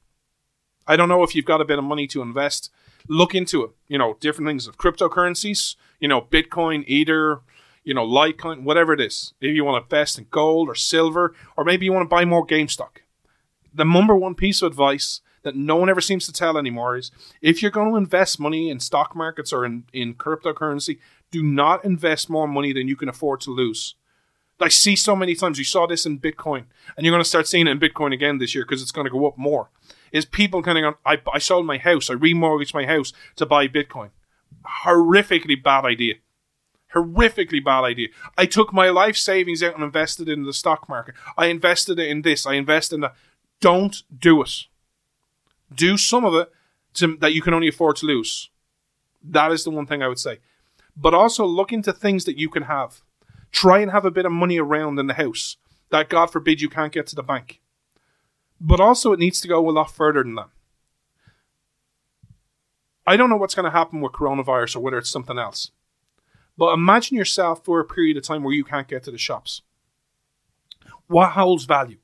[0.87, 2.71] I don't know if you've got a bit of money to invest,
[3.07, 3.71] look into it.
[3.87, 7.41] You know, different things of cryptocurrencies, you know, Bitcoin, Ether,
[7.85, 9.33] you know, Litecoin, whatever it is.
[9.41, 12.25] Maybe you want to invest in gold or silver, or maybe you want to buy
[12.25, 12.97] more GameStop.
[13.73, 17.11] The number one piece of advice that no one ever seems to tell anymore is
[17.41, 20.99] if you're going to invest money in stock markets or in, in cryptocurrency,
[21.31, 23.95] do not invest more money than you can afford to lose.
[24.59, 27.47] I see so many times, you saw this in Bitcoin, and you're going to start
[27.47, 29.71] seeing it in Bitcoin again this year because it's going to go up more.
[30.11, 33.67] Is people kind of I, I sold my house, I remortgaged my house to buy
[33.67, 34.11] Bitcoin.
[34.85, 36.15] Horrifically bad idea.
[36.93, 38.09] Horrifically bad idea.
[38.37, 41.15] I took my life savings out and invested it in the stock market.
[41.37, 42.45] I invested it in this.
[42.45, 43.15] I invested in that.
[43.59, 44.65] Don't do it
[45.73, 46.51] do some of it
[46.95, 48.49] to, that you can only afford to lose.
[49.23, 50.39] That is the one thing I would say.
[50.95, 53.01] But also look into things that you can have.
[53.51, 55.57] Try and have a bit of money around in the house
[55.89, 57.61] that, God forbid, you can't get to the bank.
[58.59, 60.49] But also, it needs to go a lot further than that.
[63.05, 65.71] I don't know what's going to happen with coronavirus or whether it's something else.
[66.57, 69.61] But imagine yourself for a period of time where you can't get to the shops.
[71.07, 71.97] What holds value?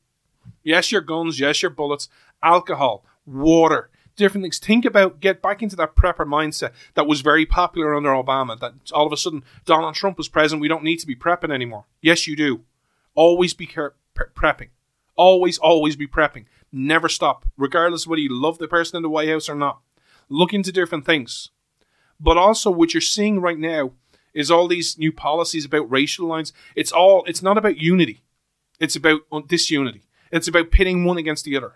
[0.64, 2.10] Yes, your guns, yes, your bullets,
[2.42, 4.60] alcohol, water, different things.
[4.60, 8.60] Think about get back into that prepper mindset that was very popular under Obama.
[8.60, 11.54] That all of a sudden Donald Trump was president, we don't need to be prepping
[11.54, 11.86] anymore.
[12.02, 12.62] Yes, you do.
[13.16, 14.70] Always be care- pre- prepping.
[15.16, 16.46] Always, always be prepping.
[16.72, 19.80] Never stop, regardless whether you love the person in the White House or not.
[20.30, 21.50] Look into different things.
[22.20, 23.92] But also, what you're seeing right now
[24.34, 26.54] is all these new policies about racial lines.
[26.76, 27.24] It's all.
[27.26, 28.24] It's not about unity.
[28.80, 30.04] It's about disunity.
[30.32, 31.76] It's about pitting one against the other.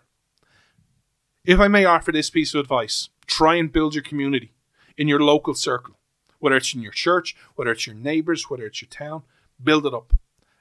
[1.44, 4.54] If I may offer this piece of advice, try and build your community
[4.98, 5.98] in your local circle,
[6.40, 9.24] whether it's in your church, whether it's your neighbors, whether it's your town,
[9.64, 10.14] build it up.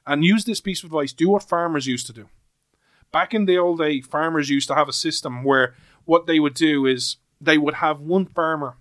[0.06, 1.12] And use this piece of advice.
[1.12, 2.28] Do what farmers used to do.
[3.12, 5.74] Back in the old day, farmers used to have a system where
[6.04, 8.76] what they would do is they would have one farmer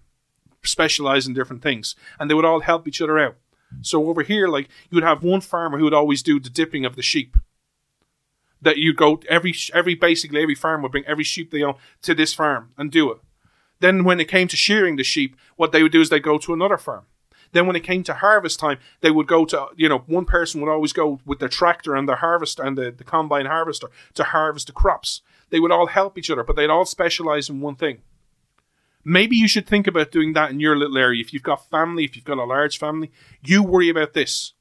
[0.64, 3.36] specialize in different things and they would all help each other out.
[3.82, 6.86] So over here, like you would have one farmer who would always do the dipping
[6.86, 7.38] of the sheep
[8.62, 12.14] that you go every every basically every farm would bring every sheep they own to
[12.14, 13.20] this farm and do it.
[13.80, 16.38] Then when it came to shearing the sheep, what they would do is they go
[16.38, 17.06] to another farm.
[17.52, 20.62] Then when it came to harvest time, they would go to you know one person
[20.62, 24.24] would always go with their tractor and their harvester and the, the combine harvester to
[24.24, 25.22] harvest the crops.
[25.50, 28.02] They would all help each other, but they'd all specialize in one thing.
[29.10, 31.20] Maybe you should think about doing that in your little area.
[31.20, 33.10] If you've got family, if you've got a large family,
[33.44, 34.54] you worry about this.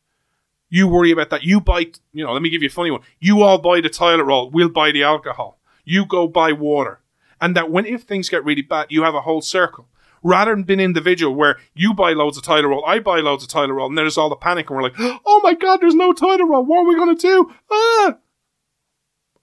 [0.70, 1.42] You worry about that.
[1.42, 1.80] You buy,
[2.14, 3.02] you know, let me give you a funny one.
[3.20, 4.48] You all buy the toilet roll.
[4.48, 5.60] We'll buy the alcohol.
[5.84, 7.02] You go buy water.
[7.42, 9.86] And that when, if things get really bad, you have a whole circle.
[10.22, 13.50] Rather than being individual where you buy loads of toilet roll, I buy loads of
[13.50, 16.14] toilet roll, and there's all the panic, and we're like, oh my god, there's no
[16.14, 16.64] toilet roll.
[16.64, 17.52] What are we going to do?
[17.70, 18.16] Ah!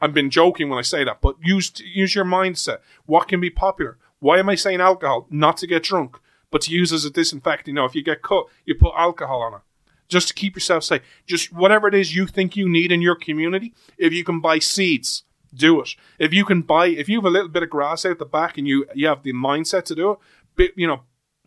[0.01, 2.79] I've been joking when I say that, but use, use your mindset.
[3.05, 3.99] What can be popular?
[4.19, 5.27] Why am I saying alcohol?
[5.29, 6.17] Not to get drunk,
[6.51, 7.67] but to use as a disinfectant.
[7.67, 9.61] You know, if you get cut, you put alcohol on it
[10.07, 11.01] just to keep yourself safe.
[11.25, 14.59] Just whatever it is you think you need in your community, if you can buy
[14.59, 15.89] seeds, do it.
[16.19, 18.57] If you can buy, if you have a little bit of grass out the back
[18.57, 20.19] and you you have the mindset to do it,
[20.55, 21.01] but, you know,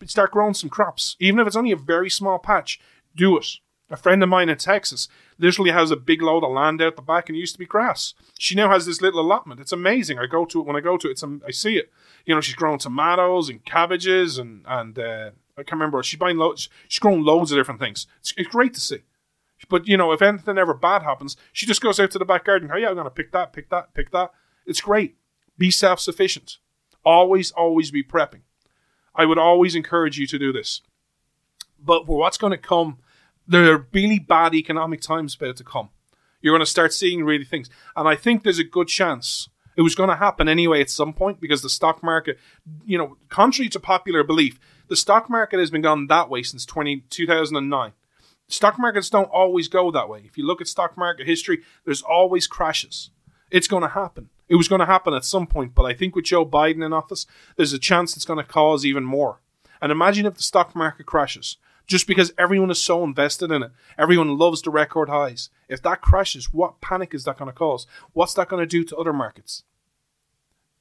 [0.06, 1.16] start growing some crops.
[1.18, 2.80] Even if it's only a very small patch,
[3.16, 3.46] do it.
[3.90, 5.08] A friend of mine in Texas
[5.38, 7.64] literally has a big load of land out the back and it used to be
[7.64, 8.12] grass.
[8.38, 9.60] She now has this little allotment.
[9.60, 10.18] It's amazing.
[10.18, 11.22] I go to it when I go to it.
[11.46, 11.90] I see it.
[12.24, 16.02] You know, she's growing tomatoes and cabbages and and uh, I can't remember.
[16.02, 16.68] She's buying loads.
[16.88, 18.06] She's growing loads of different things.
[18.20, 19.02] It's, it's great to see.
[19.68, 22.44] But you know, if anything ever bad happens, she just goes out to the back
[22.44, 22.70] garden.
[22.72, 24.30] Oh yeah, I'm gonna pick that, pick that, pick that.
[24.66, 25.16] It's great.
[25.56, 26.58] Be self sufficient.
[27.04, 28.42] Always, always be prepping.
[29.14, 30.82] I would always encourage you to do this.
[31.82, 32.98] But for what's going to come,
[33.46, 35.90] there are really bad economic times about to come.
[36.40, 39.48] You're going to start seeing really things, and I think there's a good chance
[39.78, 42.36] it was going to happen anyway at some point because the stock market,
[42.84, 44.58] you know, contrary to popular belief,
[44.88, 47.92] the stock market has been gone that way since 20, 2009.
[48.48, 50.22] Stock markets don't always go that way.
[50.24, 53.10] If you look at stock market history, there's always crashes.
[53.52, 54.30] It's going to happen.
[54.48, 56.92] It was going to happen at some point, but I think with Joe Biden in
[56.92, 59.42] office, there's a chance it's going to cause even more.
[59.80, 61.56] And imagine if the stock market crashes,
[61.86, 63.70] just because everyone is so invested in it.
[63.96, 65.50] Everyone loves the record highs.
[65.68, 67.86] If that crashes, what panic is that going to cause?
[68.12, 69.62] What's that going to do to other markets?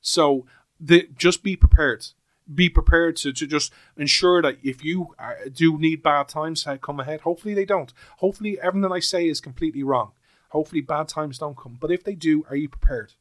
[0.02, 0.46] So
[0.80, 2.08] the, just be prepared
[2.54, 6.78] be prepared to, to just ensure that if you uh, do need bad times to
[6.78, 7.94] come ahead, hopefully they don't.
[8.18, 10.12] Hopefully everything I say is completely wrong.
[10.50, 11.78] Hopefully bad times don't come.
[11.80, 13.14] But if they do, are you prepared?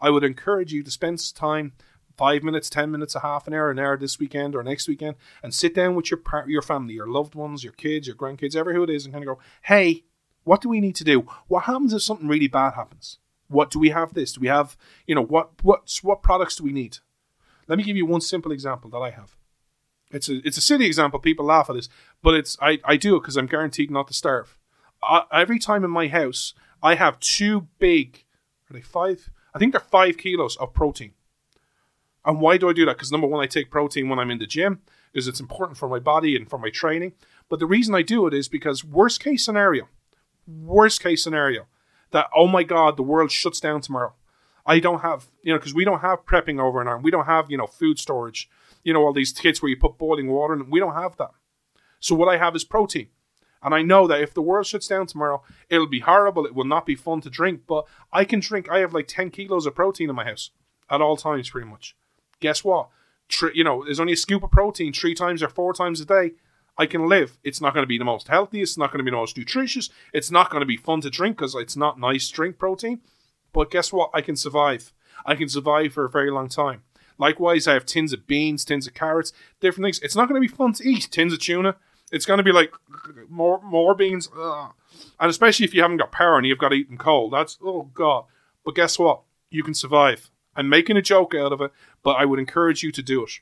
[0.00, 1.72] I would encourage you to spend time
[2.16, 5.16] five minutes, ten minutes, a half an hour, an hour this weekend or next weekend,
[5.42, 8.74] and sit down with your your family, your loved ones, your kids, your grandkids, ever
[8.74, 10.04] who it is, and kind of go, "Hey,
[10.42, 11.26] what do we need to do?
[11.48, 13.18] What happens if something really bad happens?
[13.48, 14.14] What do we have?
[14.14, 14.32] This?
[14.32, 14.76] Do we have?
[15.06, 16.98] You know, what what what products do we need?
[17.68, 19.36] Let me give you one simple example that I have.
[20.10, 21.18] It's a it's a silly example.
[21.18, 21.88] People laugh at this,
[22.22, 24.58] but it's I, I do it because I'm guaranteed not to starve.
[25.02, 28.24] I, every time in my house, I have two big.
[28.70, 29.30] Are they five?
[29.54, 31.12] I think they're five kilos of protein.
[32.24, 32.96] And why do I do that?
[32.96, 34.80] Because number one, I take protein when I'm in the gym
[35.12, 37.12] because it's important for my body and for my training.
[37.48, 39.88] But the reason I do it is because worst case scenario,
[40.46, 41.66] worst case scenario,
[42.14, 44.14] that oh my god, the world shuts down tomorrow.
[44.64, 47.04] I don't have, you know, because we don't have prepping over in Ireland.
[47.04, 48.48] We don't have, you know, food storage,
[48.82, 50.70] you know, all these kits where you put boiling water in.
[50.70, 51.32] We don't have that.
[52.00, 53.08] So what I have is protein.
[53.62, 56.46] And I know that if the world shuts down tomorrow, it'll be horrible.
[56.46, 58.70] It will not be fun to drink, but I can drink.
[58.70, 60.50] I have like 10 kilos of protein in my house
[60.90, 61.96] at all times, pretty much.
[62.40, 62.88] Guess what?
[63.54, 66.32] you know, there's only a scoop of protein three times or four times a day.
[66.76, 67.38] I can live.
[67.44, 68.60] It's not going to be the most healthy.
[68.60, 69.90] It's not going to be the most nutritious.
[70.12, 73.00] It's not going to be fun to drink because it's not nice drink protein.
[73.52, 74.10] But guess what?
[74.12, 74.92] I can survive.
[75.24, 76.82] I can survive for a very long time.
[77.16, 80.00] Likewise, I have tins of beans, tins of carrots, different things.
[80.00, 81.08] It's not going to be fun to eat.
[81.10, 81.76] Tins of tuna.
[82.10, 82.72] It's going to be like
[83.28, 84.72] more more beans, Ugh.
[85.18, 87.32] and especially if you haven't got power and you've got to eat them cold.
[87.32, 88.24] That's oh god.
[88.64, 89.22] But guess what?
[89.50, 90.30] You can survive.
[90.54, 91.72] I'm making a joke out of it,
[92.02, 93.40] but I would encourage you to do it.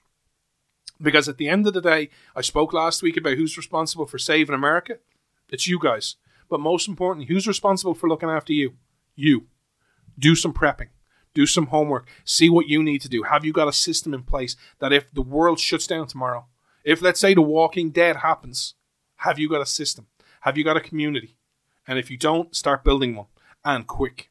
[1.02, 4.18] Because at the end of the day, I spoke last week about who's responsible for
[4.18, 4.98] saving America.
[5.48, 6.16] It's you guys.
[6.48, 8.74] But most importantly, who's responsible for looking after you?
[9.16, 9.46] You
[10.18, 10.88] do some prepping,
[11.34, 13.24] do some homework, see what you need to do.
[13.24, 16.46] Have you got a system in place that if the world shuts down tomorrow,
[16.84, 18.74] if let's say the Walking Dead happens,
[19.16, 20.06] have you got a system?
[20.42, 21.36] Have you got a community?
[21.86, 23.26] And if you don't, start building one
[23.64, 24.30] and quick.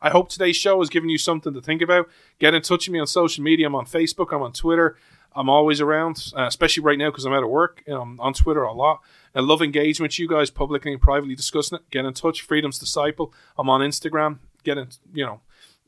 [0.00, 2.08] I hope today's show has given you something to think about.
[2.38, 3.66] Get in touch with me on social media.
[3.66, 4.96] I'm on Facebook, I'm on Twitter.
[5.36, 7.82] I'm always around, uh, especially right now because I'm out of work.
[7.86, 9.02] Know, I'm on Twitter a lot.
[9.34, 10.18] I love engagement.
[10.18, 11.90] You guys publicly and privately discussing it.
[11.90, 12.40] Get in touch.
[12.40, 13.34] Freedom's Disciple.
[13.58, 14.38] I'm on Instagram.
[14.64, 15.42] Get in, you know,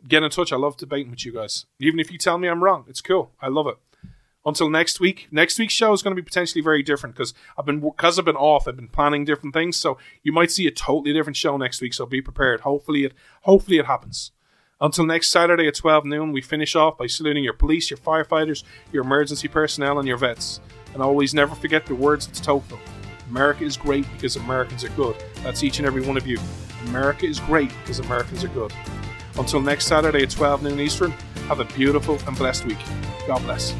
[0.06, 0.52] get in touch.
[0.52, 1.64] I love debating with you guys.
[1.80, 3.32] Even if you tell me I'm wrong, it's cool.
[3.40, 3.76] I love it.
[4.44, 5.28] Until next week.
[5.30, 8.24] Next week's show is going to be potentially very different because I've been because I've
[8.24, 8.68] been off.
[8.68, 11.92] I've been planning different things, so you might see a totally different show next week.
[11.94, 12.60] So be prepared.
[12.60, 14.30] Hopefully it hopefully it happens.
[14.80, 18.62] Until next Saturday at 12 noon, we finish off by saluting your police, your firefighters,
[18.92, 20.60] your emergency personnel, and your vets.
[20.94, 22.78] And always never forget the words of Tocqueville.
[23.28, 25.16] America is great because Americans are good.
[25.42, 26.38] That's each and every one of you.
[26.86, 28.72] America is great because Americans are good.
[29.36, 31.10] Until next Saturday at 12 noon Eastern,
[31.48, 32.78] have a beautiful and blessed week.
[33.26, 33.74] God bless.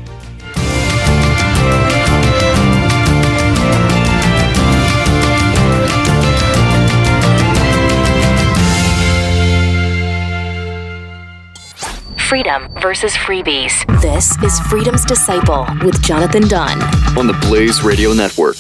[12.29, 13.73] Freedom versus freebies.
[14.03, 16.83] This is Freedom's Disciple with Jonathan Dunn
[17.17, 18.59] on the Blaze Radio Network.